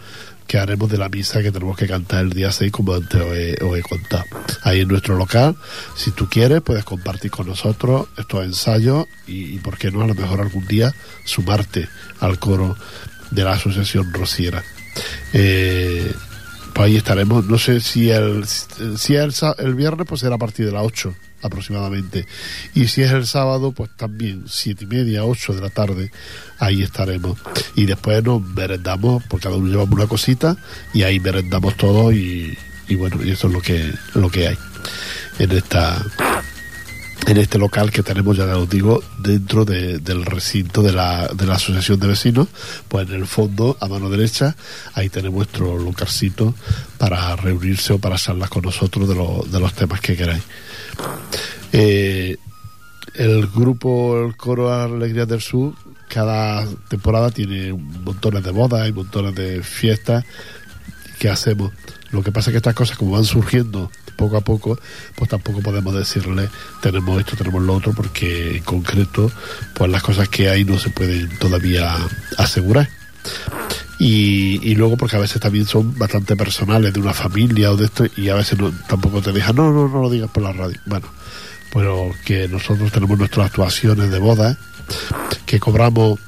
que 0.46 0.58
haremos 0.58 0.90
de 0.90 0.98
la 0.98 1.08
misa 1.08 1.42
que 1.42 1.50
tenemos 1.50 1.76
que 1.76 1.86
cantar 1.86 2.20
el 2.20 2.30
día 2.30 2.52
6 2.52 2.70
como 2.70 2.94
antes 2.94 3.20
os 3.62 3.76
he, 3.76 3.82
contado. 3.82 4.24
Ahí 4.62 4.80
en 4.80 4.88
nuestro 4.88 5.16
local, 5.16 5.56
si 5.96 6.10
tú 6.10 6.28
quieres, 6.28 6.60
puedes 6.60 6.84
compartir 6.84 7.30
con 7.30 7.46
nosotros 7.46 8.08
estos 8.18 8.44
ensayos 8.44 9.06
y, 9.26 9.54
y 9.54 9.58
por 9.58 9.78
qué 9.78 9.90
no, 9.90 10.02
a 10.02 10.06
lo 10.06 10.14
mejor 10.14 10.40
algún 10.40 10.66
día 10.66 10.94
sumarte 11.24 11.88
al 12.20 12.38
coro 12.38 12.76
de 13.30 13.44
la 13.44 13.52
Asociación 13.52 14.12
Rociera. 14.12 14.62
Eh, 15.32 16.12
pues 16.72 16.86
ahí 16.86 16.96
estaremos, 16.96 17.46
no 17.46 17.58
sé 17.58 17.80
si 17.80 18.10
el, 18.10 18.44
si 18.46 19.14
el, 19.14 19.32
el 19.58 19.74
viernes, 19.74 20.06
pues 20.08 20.20
será 20.20 20.36
a 20.36 20.38
partir 20.38 20.66
de 20.66 20.72
las 20.72 20.82
8 20.84 21.14
aproximadamente. 21.44 22.26
Y 22.74 22.88
si 22.88 23.02
es 23.02 23.12
el 23.12 23.26
sábado, 23.26 23.70
pues 23.72 23.90
también 23.96 24.44
siete 24.48 24.84
y 24.84 24.86
media, 24.88 25.24
8 25.24 25.52
de 25.54 25.60
la 25.60 25.70
tarde, 25.70 26.10
ahí 26.58 26.82
estaremos. 26.82 27.38
Y 27.76 27.86
después 27.86 28.24
nos 28.24 28.42
merendamos, 28.42 29.22
porque 29.28 29.44
cada 29.44 29.56
uno 29.56 29.68
llevamos 29.68 29.94
una 29.94 30.06
cosita, 30.08 30.56
y 30.92 31.02
ahí 31.04 31.20
merendamos 31.20 31.76
todos 31.76 32.12
y, 32.14 32.56
bueno, 32.96 33.22
y 33.24 33.30
eso 33.30 33.46
es 33.48 33.52
lo 33.52 33.60
que, 33.62 33.92
lo 34.14 34.30
que 34.30 34.48
hay 34.48 34.58
en 35.38 35.50
esta 35.52 36.04
en 37.26 37.38
este 37.38 37.56
local 37.58 37.90
que 37.90 38.02
tenemos, 38.02 38.36
ya 38.36 38.44
os 38.58 38.68
digo, 38.68 39.02
dentro 39.18 39.64
de- 39.64 39.96
del 39.98 40.26
recinto 40.26 40.82
de 40.82 40.92
la, 40.92 41.26
de 41.28 41.46
la 41.46 41.54
Asociación 41.54 41.98
de 41.98 42.08
Vecinos, 42.08 42.48
pues 42.86 43.08
en 43.08 43.14
el 43.14 43.26
fondo, 43.26 43.78
a 43.80 43.88
mano 43.88 44.10
derecha, 44.10 44.54
ahí 44.92 45.08
tenemos 45.08 45.36
nuestro 45.38 45.78
localcito 45.78 46.54
para 46.98 47.34
reunirse 47.36 47.94
o 47.94 47.98
para 47.98 48.16
charlas 48.18 48.50
con 48.50 48.64
nosotros 48.64 49.08
de, 49.08 49.14
los 49.14 49.50
de 49.50 49.58
los 49.58 49.72
temas 49.72 50.02
que 50.02 50.16
queráis. 50.18 50.42
Eh, 51.72 52.36
el 53.14 53.46
grupo, 53.46 54.24
el 54.24 54.36
coro 54.36 54.72
Alegría 54.72 55.26
del 55.26 55.40
Sur, 55.40 55.74
cada 56.08 56.66
temporada 56.88 57.30
tiene 57.30 57.72
montones 57.72 58.42
de 58.42 58.50
bodas 58.50 58.88
y 58.88 58.92
montones 58.92 59.34
de 59.34 59.62
fiestas 59.62 60.24
que 61.18 61.28
hacemos. 61.28 61.72
Lo 62.10 62.22
que 62.22 62.32
pasa 62.32 62.50
es 62.50 62.52
que 62.52 62.58
estas 62.58 62.74
cosas, 62.74 62.96
como 62.96 63.12
van 63.12 63.24
surgiendo 63.24 63.90
poco 64.16 64.36
a 64.36 64.40
poco, 64.40 64.78
pues 65.16 65.28
tampoco 65.28 65.60
podemos 65.60 65.94
decirle 65.94 66.48
tenemos 66.80 67.18
esto, 67.18 67.36
tenemos 67.36 67.62
lo 67.62 67.74
otro, 67.74 67.92
porque 67.92 68.56
en 68.56 68.62
concreto, 68.62 69.30
pues 69.74 69.90
las 69.90 70.02
cosas 70.02 70.28
que 70.28 70.48
hay 70.48 70.64
no 70.64 70.78
se 70.78 70.90
pueden 70.90 71.28
todavía 71.38 71.96
asegurar. 72.38 72.88
Y, 73.98 74.60
y, 74.62 74.74
luego 74.74 74.96
porque 74.96 75.16
a 75.16 75.20
veces 75.20 75.40
también 75.40 75.66
son 75.66 75.96
bastante 75.96 76.36
personales 76.36 76.92
de 76.92 77.00
una 77.00 77.14
familia 77.14 77.70
o 77.70 77.76
de 77.76 77.86
esto 77.86 78.04
y 78.16 78.28
a 78.28 78.34
veces 78.34 78.58
no, 78.58 78.72
tampoco 78.88 79.22
te 79.22 79.32
dejan, 79.32 79.54
no, 79.54 79.72
no, 79.72 79.88
no 79.88 80.02
lo 80.02 80.10
digas 80.10 80.30
por 80.30 80.42
la 80.42 80.52
radio. 80.52 80.78
Bueno, 80.84 81.06
pero 81.72 82.10
que 82.24 82.48
nosotros 82.48 82.92
tenemos 82.92 83.18
nuestras 83.18 83.46
actuaciones 83.46 84.10
de 84.10 84.18
boda, 84.18 84.58
que 85.46 85.60
cobramos 85.60 86.18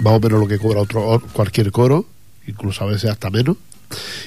más 0.00 0.14
o 0.14 0.20
menos 0.20 0.40
lo 0.40 0.48
que 0.48 0.58
cobra 0.58 0.80
otro 0.80 1.22
cualquier 1.32 1.70
coro, 1.72 2.06
incluso 2.46 2.84
a 2.84 2.88
veces 2.88 3.10
hasta 3.10 3.30
menos, 3.30 3.56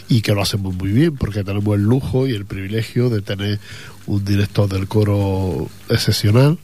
y 0.10 0.22
que 0.22 0.34
lo 0.34 0.42
hacemos 0.42 0.76
muy 0.76 0.92
bien 0.92 1.16
porque 1.16 1.44
tenemos 1.44 1.76
el 1.76 1.84
lujo 1.84 2.28
y 2.28 2.34
el 2.34 2.46
privilegio 2.46 3.10
de 3.10 3.22
tener 3.22 3.60
un 4.08 4.24
director 4.26 4.68
del 4.68 4.88
coro 4.88 5.70
excepcional 5.90 6.58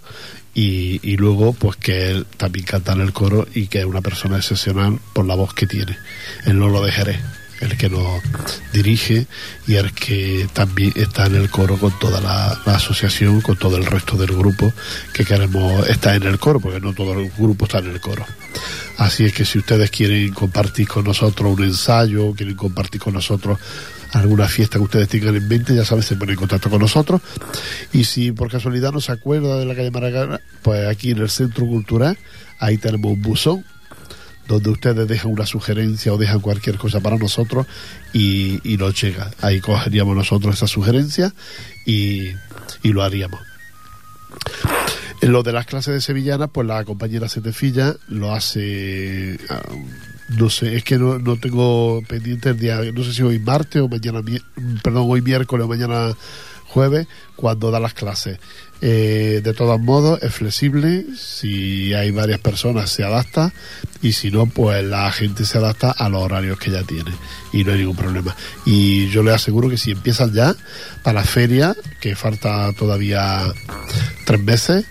y, 0.54 1.18
luego 1.18 1.54
pues 1.54 1.78
que 1.78 2.10
él 2.10 2.26
también 2.38 2.66
canta 2.66 2.94
en 2.94 3.02
el 3.02 3.14
coro 3.14 3.48
y 3.54 3.68
que 3.68 3.80
es 3.80 3.86
una 3.86 4.02
persona 4.02 4.38
excepcional 4.38 5.00
por 5.14 5.28
la 5.28 5.36
voz 5.36 5.54
que 5.54 5.68
tiene. 5.68 5.96
Él 6.46 6.58
no 6.58 6.68
lo 6.68 6.84
dejaré 6.84 7.20
el 7.62 7.78
que 7.78 7.90
nos 7.90 8.22
dirige 8.72 9.28
y 9.68 9.76
el 9.76 9.92
que 9.94 10.48
también 10.54 10.94
está 10.96 11.26
en 11.26 11.36
el 11.36 11.50
coro 11.50 11.78
con 11.78 11.98
toda 12.00 12.22
la, 12.22 12.52
asociación, 12.74 13.42
con 13.42 13.58
todo 13.58 13.78
el 13.78 13.86
resto 13.86 14.18
del 14.18 14.36
grupo 14.36 14.72
que 15.14 15.26
queremos 15.26 15.88
estar 15.88 16.16
en 16.16 16.24
el 16.24 16.40
coro, 16.40 16.60
porque 16.60 16.80
no 16.80 16.94
todo 16.94 17.14
el 17.14 17.32
grupo 17.38 17.66
está 17.66 17.80
en 17.80 17.88
el 17.88 18.00
coro. 18.02 18.26
Así 18.98 19.26
es 19.26 19.34
que 19.34 19.46
si 19.46 19.60
ustedes 19.60 19.92
quieren 19.92 20.34
compartir 20.34 20.88
con 20.88 21.06
nosotros 21.06 21.58
un 21.58 21.64
ensayo, 21.64 22.34
quieren 22.34 22.56
compartir 22.56 23.02
con 23.02 23.14
nosotros 23.14 23.60
alguna 24.14 24.48
fiesta 24.48 24.78
que 24.78 24.86
ustedes 24.86 25.08
tengan 25.08 25.36
en 25.36 25.48
mente, 25.48 25.76
ya 25.76 25.86
saben, 25.86 26.04
se 26.04 26.16
ponen 26.16 26.34
en 26.34 26.40
contacto 26.40 26.70
con 26.70 26.82
nosotros. 26.82 27.22
Y 27.94 28.06
si 28.06 28.32
por 28.32 28.50
casualidad 28.50 28.92
no 28.92 29.02
se 29.02 29.12
acuerda 29.12 29.60
de 29.60 29.66
la 29.66 29.76
calle 29.76 29.92
Maracana, 29.92 30.40
pues 30.62 30.88
aquí 30.88 31.12
en 31.12 31.20
el 31.20 31.30
Centro 31.30 31.66
Cultural, 31.66 32.18
ahí 32.60 32.78
tenemos 32.78 33.12
un 33.12 33.22
buzón 33.22 33.66
donde 34.48 34.70
ustedes 34.70 35.08
dejan 35.08 35.32
una 35.32 35.46
sugerencia 35.46 36.14
o 36.14 36.18
dejan 36.18 36.40
cualquier 36.40 36.78
cosa 36.78 37.00
para 37.00 37.18
nosotros 37.18 37.68
y, 38.14 38.60
y 38.64 38.78
nos 38.78 39.00
llega. 39.02 39.32
Ahí 39.42 39.60
cogeríamos 39.60 40.16
nosotros 40.16 40.56
esa 40.56 40.68
sugerencia 40.68 41.34
y, 41.86 42.32
y 42.84 42.94
lo 42.94 43.04
haríamos. 43.04 43.40
En 45.22 45.32
lo 45.32 45.42
de 45.42 45.52
las 45.52 45.66
clases 45.66 45.96
de 45.96 46.02
sevillana, 46.02 46.48
pues 46.48 46.68
la 46.68 46.84
compañera 46.86 47.28
Setefilla 47.28 47.96
lo 48.08 48.34
hace, 48.34 49.40
no 50.30 50.50
sé, 50.50 50.76
es 50.76 50.84
que 50.84 50.98
no, 50.98 51.18
no 51.18 51.38
tengo 51.38 52.04
pendiente 52.08 52.50
el 52.50 52.60
día, 52.60 52.80
no 52.94 53.04
sé 53.04 53.14
si 53.14 53.24
hoy 53.24 53.40
martes 53.40 53.82
o 53.82 53.88
mañana, 53.88 54.22
perdón, 54.84 55.06
hoy 55.08 55.22
miércoles 55.22 55.66
o 55.66 55.68
mañana 55.68 56.16
jueves, 56.78 57.08
cuando 57.36 57.72
da 57.72 57.80
las 57.80 57.96
clases. 57.96 58.38
Eh, 58.82 59.42
de 59.44 59.54
todos 59.56 59.80
modos, 59.80 60.22
es 60.22 60.32
flexible, 60.32 61.06
si 61.18 61.92
hay 61.96 62.12
varias 62.12 62.40
personas 62.40 62.92
se 62.92 63.04
adapta 63.04 63.52
y 64.04 64.12
si 64.12 64.30
no, 64.30 64.46
pues 64.46 64.84
la 64.86 65.12
gente 65.12 65.44
se 65.44 65.58
adapta 65.58 65.90
a 65.90 66.08
los 66.10 66.22
horarios 66.22 66.60
que 66.60 66.70
ya 66.70 66.84
tiene 66.84 67.12
y 67.52 67.64
no 67.64 67.72
hay 67.72 67.80
ningún 67.80 67.96
problema. 67.96 68.36
Y 68.64 69.10
yo 69.10 69.24
le 69.24 69.34
aseguro 69.34 69.68
que 69.68 69.78
si 69.80 69.90
empiezan 69.90 70.32
ya, 70.32 70.56
para 71.02 71.22
la 71.22 71.26
feria, 71.26 71.76
que 72.00 72.16
falta 72.16 72.72
todavía 72.74 73.46
tres 74.28 74.42
meses, 74.42 74.86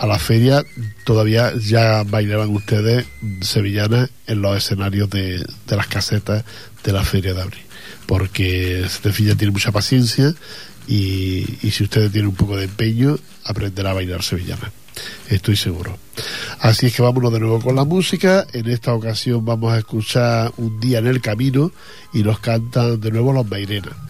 a 0.00 0.06
la 0.08 0.18
feria 0.18 0.64
todavía 1.04 1.52
ya 1.56 2.02
bailarán 2.02 2.50
ustedes 2.50 3.06
sevillanas 3.40 4.10
en 4.26 4.42
los 4.42 4.56
escenarios 4.56 5.10
de, 5.10 5.44
de 5.66 5.76
las 5.76 5.86
casetas 5.86 6.44
de 6.82 6.92
la 6.92 7.04
feria 7.04 7.34
de 7.34 7.42
abril. 7.42 7.62
Porque 8.06 8.84
Setefilla 8.88 9.36
tiene 9.36 9.52
mucha 9.52 9.70
paciencia 9.70 10.34
y, 10.88 11.44
si 11.70 11.84
ustedes 11.84 12.10
tienen 12.10 12.30
un 12.30 12.36
poco 12.36 12.56
de 12.56 12.64
empeño, 12.64 13.18
aprenderá 13.44 13.90
a 13.90 13.94
bailar 13.94 14.22
sevillana. 14.22 14.72
Estoy 15.28 15.54
seguro. 15.54 15.96
Así 16.60 16.86
es 16.86 16.96
que 16.96 17.02
vámonos 17.02 17.32
de 17.32 17.40
nuevo 17.40 17.60
con 17.60 17.76
la 17.76 17.84
música. 17.84 18.46
En 18.52 18.68
esta 18.68 18.94
ocasión 18.94 19.44
vamos 19.44 19.72
a 19.72 19.78
escuchar 19.78 20.52
Un 20.56 20.80
día 20.80 20.98
en 20.98 21.06
el 21.06 21.20
camino 21.20 21.70
y 22.12 22.22
nos 22.22 22.40
cantan 22.40 23.00
de 23.00 23.10
nuevo 23.10 23.32
los 23.32 23.48
Mairena. 23.48 24.07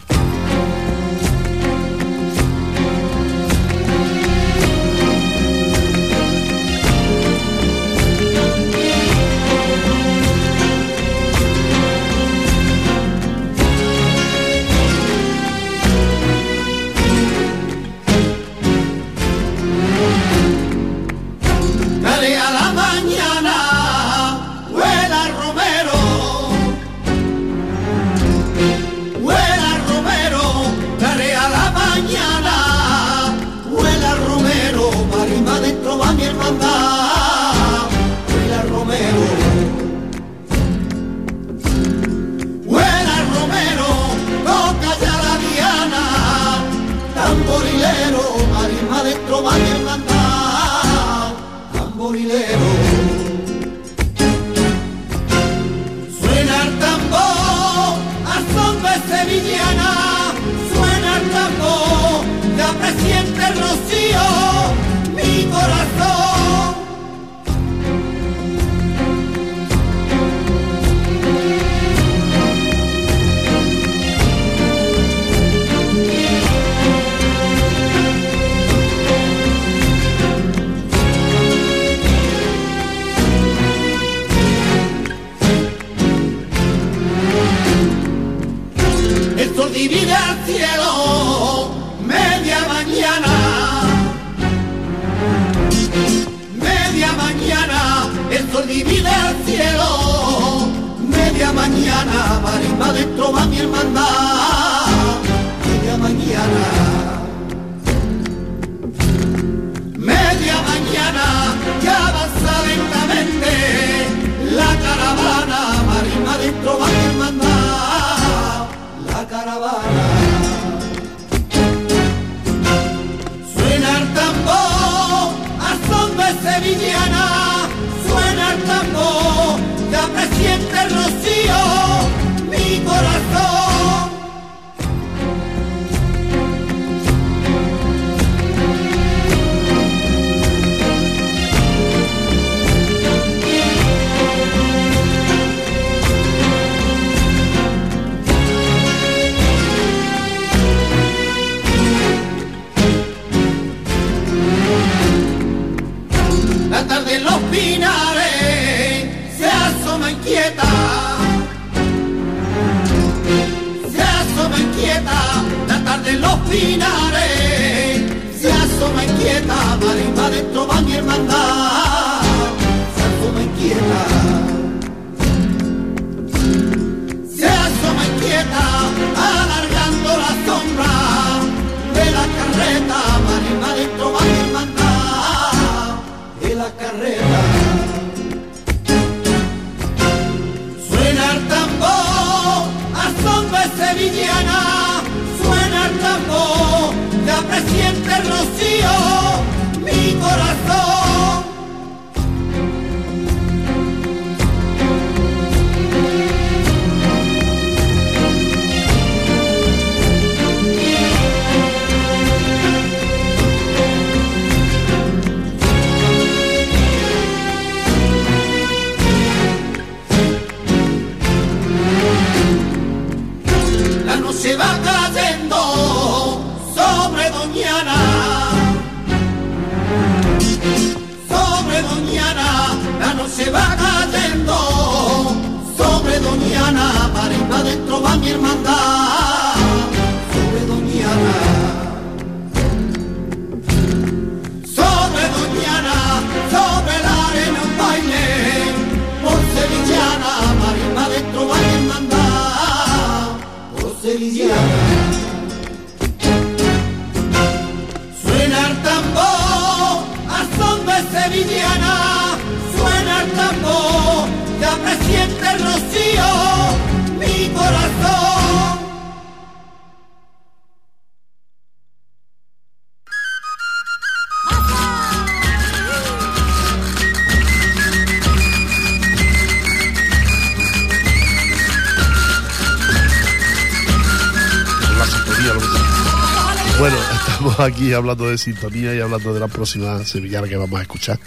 Aquí 287.69 287.93
hablando 287.93 288.27
de 288.29 288.37
sintonía 288.37 288.93
y 288.95 288.99
hablando 288.99 289.33
de 289.33 289.39
la 289.39 289.47
próxima 289.47 290.03
sevillana 290.03 290.47
que 290.47 290.57
vamos 290.57 290.79
a 290.79 290.81
escuchar, 290.81 291.19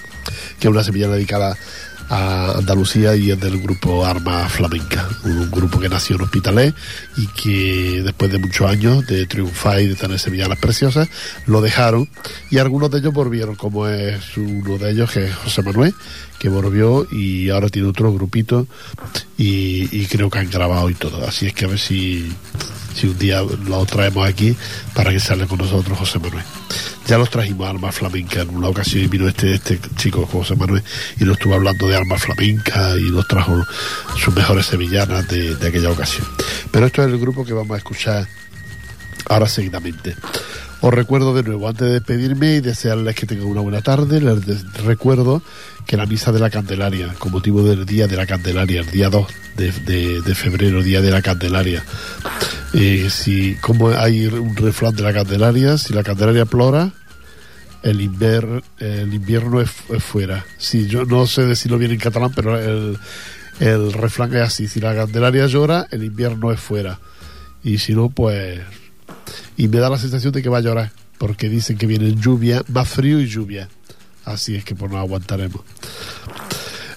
que 0.58 0.68
es 0.68 0.70
una 0.70 0.82
sevillana 0.82 1.14
dedicada 1.14 1.56
a 2.08 2.58
Andalucía 2.58 3.16
y 3.16 3.30
es 3.30 3.40
del 3.40 3.60
grupo 3.60 4.04
Arma 4.04 4.48
Flamenca, 4.48 5.08
un 5.24 5.50
grupo 5.50 5.78
que 5.80 5.88
nació 5.88 6.16
en 6.16 6.22
Hospitalet 6.22 6.74
y 7.16 7.26
que 7.28 8.02
después 8.02 8.30
de 8.30 8.38
muchos 8.38 8.68
años 8.68 9.06
de 9.06 9.24
triunfar 9.26 9.80
y 9.80 9.86
de 9.86 9.94
tener 9.94 10.18
sevillanas 10.18 10.58
preciosas, 10.58 11.08
lo 11.46 11.60
dejaron 11.60 12.08
y 12.50 12.58
algunos 12.58 12.90
de 12.90 12.98
ellos 12.98 13.14
volvieron, 13.14 13.54
como 13.54 13.86
es 13.86 14.36
uno 14.36 14.78
de 14.78 14.90
ellos 14.90 15.10
que 15.10 15.24
es 15.24 15.34
José 15.34 15.62
Manuel, 15.62 15.94
que 16.38 16.48
volvió 16.48 17.06
y 17.10 17.48
ahora 17.50 17.68
tiene 17.68 17.88
otro 17.88 18.12
grupito 18.12 18.66
y, 19.38 19.88
y 19.96 20.06
creo 20.06 20.28
que 20.28 20.40
han 20.40 20.50
grabado 20.50 20.90
y 20.90 20.94
todo. 20.94 21.26
Así 21.26 21.46
es 21.46 21.54
que 21.54 21.64
a 21.64 21.68
ver 21.68 21.78
si, 21.78 22.30
si 22.94 23.06
un 23.06 23.18
día 23.18 23.42
lo 23.42 23.84
traemos 23.86 24.28
aquí 24.28 24.56
para 24.94 25.10
que 25.10 25.20
salga 25.20 25.46
con 25.46 25.58
nosotros 25.58 25.98
José 25.98 26.18
Manuel. 26.18 26.44
Ya 27.06 27.18
los 27.18 27.30
trajimos 27.30 27.66
a 27.66 27.70
Alma 27.70 27.90
Flamenca 27.92 28.42
en 28.42 28.50
una 28.50 28.68
ocasión 28.68 29.04
y 29.04 29.06
vino 29.08 29.28
este, 29.28 29.54
este 29.54 29.80
chico 29.96 30.26
José 30.26 30.54
Manuel 30.54 30.82
y 31.18 31.24
nos 31.24 31.36
estuvo 31.36 31.54
hablando 31.54 31.88
de 31.88 31.96
Alma 31.96 32.18
Flamenca 32.18 32.96
y 32.96 33.10
nos 33.10 33.26
trajo 33.26 33.64
sus 34.16 34.34
mejores 34.34 34.66
sevillanas 34.66 35.26
de, 35.28 35.56
de 35.56 35.68
aquella 35.68 35.90
ocasión. 35.90 36.26
Pero 36.70 36.86
esto 36.86 37.02
es 37.02 37.08
el 37.08 37.18
grupo 37.18 37.44
que 37.44 37.52
vamos 37.52 37.74
a 37.74 37.78
escuchar 37.78 38.28
ahora 39.28 39.48
seguidamente. 39.48 40.14
Os 40.80 40.92
recuerdo 40.92 41.32
de 41.32 41.44
nuevo, 41.44 41.68
antes 41.68 41.86
de 41.86 41.92
despedirme 41.94 42.56
y 42.56 42.60
desearles 42.60 43.14
que 43.14 43.24
tengan 43.24 43.46
una 43.46 43.60
buena 43.60 43.82
tarde, 43.82 44.20
les 44.20 44.72
recuerdo 44.84 45.40
que 45.86 45.96
la 45.96 46.06
misa 46.06 46.32
de 46.32 46.38
la 46.40 46.50
Candelaria, 46.50 47.14
con 47.18 47.32
motivo 47.32 47.62
del 47.62 47.84
Día 47.86 48.06
de 48.06 48.16
la 48.16 48.26
Candelaria, 48.26 48.80
el 48.80 48.90
día 48.90 49.10
2 49.10 49.26
de, 49.56 50.20
de- 50.22 50.34
febrero, 50.34 50.82
Día 50.82 51.00
de 51.00 51.10
la 51.10 51.20
Candelaria, 51.22 51.82
eh, 52.74 53.08
si 53.10 53.54
como 53.56 53.90
hay 53.90 54.26
un 54.26 54.56
refrán 54.56 54.94
de 54.94 55.02
la 55.02 55.12
Candelaria, 55.12 55.76
si 55.78 55.92
la 55.92 56.02
Candelaria 56.02 56.44
plora, 56.46 56.90
el, 57.82 58.00
inver- 58.00 58.62
el 58.78 59.12
invierno 59.12 59.60
es, 59.60 59.70
fuera. 60.02 60.44
Sí, 60.58 60.86
yo 60.86 61.04
no 61.04 61.26
sé 61.26 61.44
decirlo 61.44 61.78
bien 61.78 61.90
en 61.92 61.98
catalán, 61.98 62.32
pero 62.34 62.58
el, 62.58 62.96
el 63.60 63.92
refrán 63.92 64.34
es 64.34 64.42
así, 64.42 64.68
si 64.68 64.80
la 64.80 64.94
Candelaria 64.94 65.46
llora, 65.46 65.86
el 65.90 66.04
invierno 66.04 66.52
es 66.52 66.60
fuera. 66.60 66.98
Y 67.64 67.78
si 67.78 67.94
no, 67.94 68.08
pues 68.08 68.60
y 69.56 69.68
me 69.68 69.78
da 69.78 69.90
la 69.90 69.98
sensación 69.98 70.32
de 70.32 70.42
que 70.42 70.48
va 70.48 70.58
a 70.58 70.62
llorar 70.62 70.90
porque 71.18 71.48
dicen 71.48 71.76
que 71.76 71.86
viene 71.86 72.14
lluvia, 72.14 72.62
más 72.68 72.88
frío 72.88 73.20
y 73.20 73.26
lluvia. 73.28 73.68
Así 74.24 74.56
es 74.56 74.64
que 74.64 74.74
pues 74.74 74.90
nos 74.90 75.00
aguantaremos. 75.00 75.62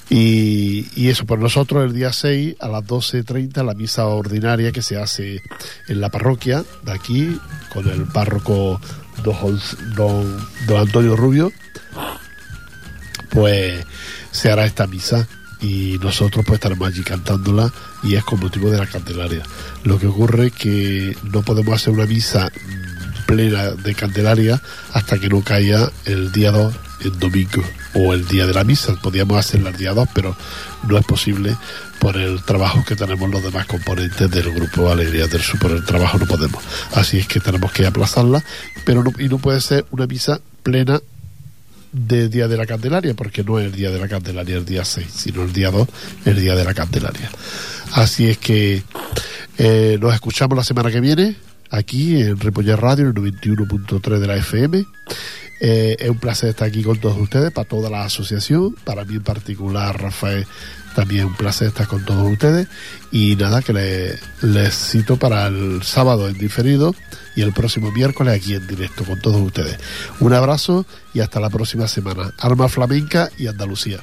Y, 0.09 0.87
y 0.95 1.09
eso, 1.09 1.25
por 1.25 1.39
nosotros 1.39 1.83
el 1.83 1.93
día 1.93 2.13
6 2.13 2.57
a 2.59 2.67
las 2.67 2.83
12.30 2.83 3.65
la 3.65 3.73
misa 3.73 4.05
ordinaria 4.05 4.71
que 4.71 4.83
se 4.83 4.97
hace 4.97 5.41
en 5.87 5.99
la 5.99 6.09
parroquia 6.09 6.63
de 6.83 6.91
aquí 6.91 7.39
con 7.73 7.89
el 7.89 8.03
párroco 8.03 8.79
don, 9.23 9.59
don, 9.95 10.47
don 10.67 10.77
Antonio 10.77 11.15
Rubio, 11.15 11.51
pues 13.31 13.83
se 14.31 14.51
hará 14.51 14.65
esta 14.65 14.85
misa 14.85 15.27
y 15.61 15.97
nosotros 16.01 16.45
pues 16.45 16.57
estaremos 16.57 16.87
allí 16.87 17.01
cantándola 17.01 17.71
y 18.03 18.15
es 18.15 18.23
con 18.23 18.39
motivo 18.39 18.69
de 18.69 18.77
la 18.77 18.87
Candelaria. 18.87 19.43
Lo 19.83 19.97
que 19.97 20.07
ocurre 20.07 20.47
es 20.47 20.53
que 20.53 21.17
no 21.23 21.41
podemos 21.41 21.73
hacer 21.73 21.93
una 21.93 22.05
misa 22.05 22.47
mm, 22.47 23.25
plena 23.25 23.71
de 23.71 23.95
Candelaria 23.95 24.61
hasta 24.93 25.17
que 25.17 25.29
no 25.29 25.41
caiga 25.41 25.91
el 26.05 26.31
día 26.31 26.51
2 26.51 26.73
en 27.01 27.19
domingo 27.19 27.63
o 27.93 28.13
el 28.13 28.27
día 28.27 28.45
de 28.45 28.53
la 28.53 28.63
misa. 28.63 28.95
Podríamos 29.01 29.37
hacerla 29.37 29.69
el 29.69 29.77
día 29.77 29.93
2, 29.93 30.09
pero 30.13 30.35
no 30.87 30.97
es 30.97 31.05
posible 31.05 31.55
por 31.99 32.17
el 32.17 32.43
trabajo 32.43 32.83
que 32.85 32.95
tenemos 32.95 33.29
los 33.29 33.43
demás 33.43 33.65
componentes 33.65 34.29
del 34.29 34.51
grupo 34.53 34.89
Alegría 34.89 35.27
del 35.27 35.41
Sur. 35.41 35.59
Por 35.59 35.71
el 35.71 35.85
trabajo 35.85 36.17
no 36.17 36.25
podemos. 36.25 36.63
Así 36.93 37.17
es 37.17 37.27
que 37.27 37.39
tenemos 37.39 37.71
que 37.71 37.85
aplazarla, 37.85 38.43
pero 38.85 39.03
no, 39.03 39.11
y 39.19 39.27
no 39.29 39.37
puede 39.37 39.61
ser 39.61 39.85
una 39.91 40.05
misa 40.05 40.39
plena 40.63 41.01
del 41.91 42.29
día 42.29 42.47
de 42.47 42.57
la 42.57 42.65
Candelaria, 42.65 43.13
porque 43.13 43.43
no 43.43 43.57
es 43.57 43.67
el 43.67 43.71
día 43.71 43.89
de 43.89 43.99
la 43.99 44.07
Candelaria 44.07 44.57
el 44.57 44.65
día 44.65 44.83
6, 44.83 45.07
sino 45.09 45.43
el 45.43 45.53
día 45.53 45.71
2, 45.71 45.87
el 46.25 46.39
día 46.39 46.55
de 46.55 46.65
la 46.65 46.73
Candelaria. 46.73 47.29
Así 47.93 48.27
es 48.27 48.37
que 48.37 48.83
eh, 49.57 49.97
nos 50.01 50.13
escuchamos 50.13 50.57
la 50.57 50.63
semana 50.63 50.91
que 50.91 50.99
viene, 50.99 51.37
aquí 51.69 52.21
en 52.21 52.37
Ripollet 52.37 52.75
Radio, 52.75 53.07
el 53.07 53.13
91.3 53.13 54.19
de 54.19 54.27
la 54.27 54.35
FM. 54.35 54.85
Eh, 55.59 55.95
es 55.99 56.09
un 56.09 56.17
placer 56.19 56.49
estar 56.49 56.67
aquí 56.67 56.83
con 56.83 56.99
todos 56.99 57.17
ustedes, 57.17 57.51
para 57.51 57.67
toda 57.67 57.89
la 57.89 58.03
asociación, 58.03 58.75
para 58.83 59.05
mí 59.05 59.15
en 59.15 59.23
particular, 59.23 60.01
Rafael, 60.01 60.45
también 60.95 61.25
un 61.25 61.35
placer 61.35 61.67
estar 61.69 61.87
con 61.87 62.03
todos 62.05 62.29
ustedes. 62.31 62.67
Y 63.11 63.35
nada, 63.35 63.61
que 63.61 63.73
le- 63.73 64.19
les 64.41 64.73
cito 64.91 65.17
para 65.17 65.47
el 65.47 65.81
sábado 65.83 66.27
en 66.27 66.37
diferido 66.37 66.93
y 67.35 67.41
el 67.41 67.53
próximo 67.53 67.91
miércoles 67.91 68.33
aquí 68.35 68.53
en 68.53 68.65
directo 68.67 69.03
con 69.05 69.19
todos 69.21 69.41
ustedes. 69.41 69.77
Un 70.19 70.33
abrazo 70.33 70.85
y 71.13 71.19
hasta 71.21 71.39
la 71.39 71.49
próxima 71.49 71.87
semana. 71.87 72.33
Alma 72.39 72.67
Flamenca 72.69 73.29
y 73.37 73.47
Andalucía. 73.47 73.99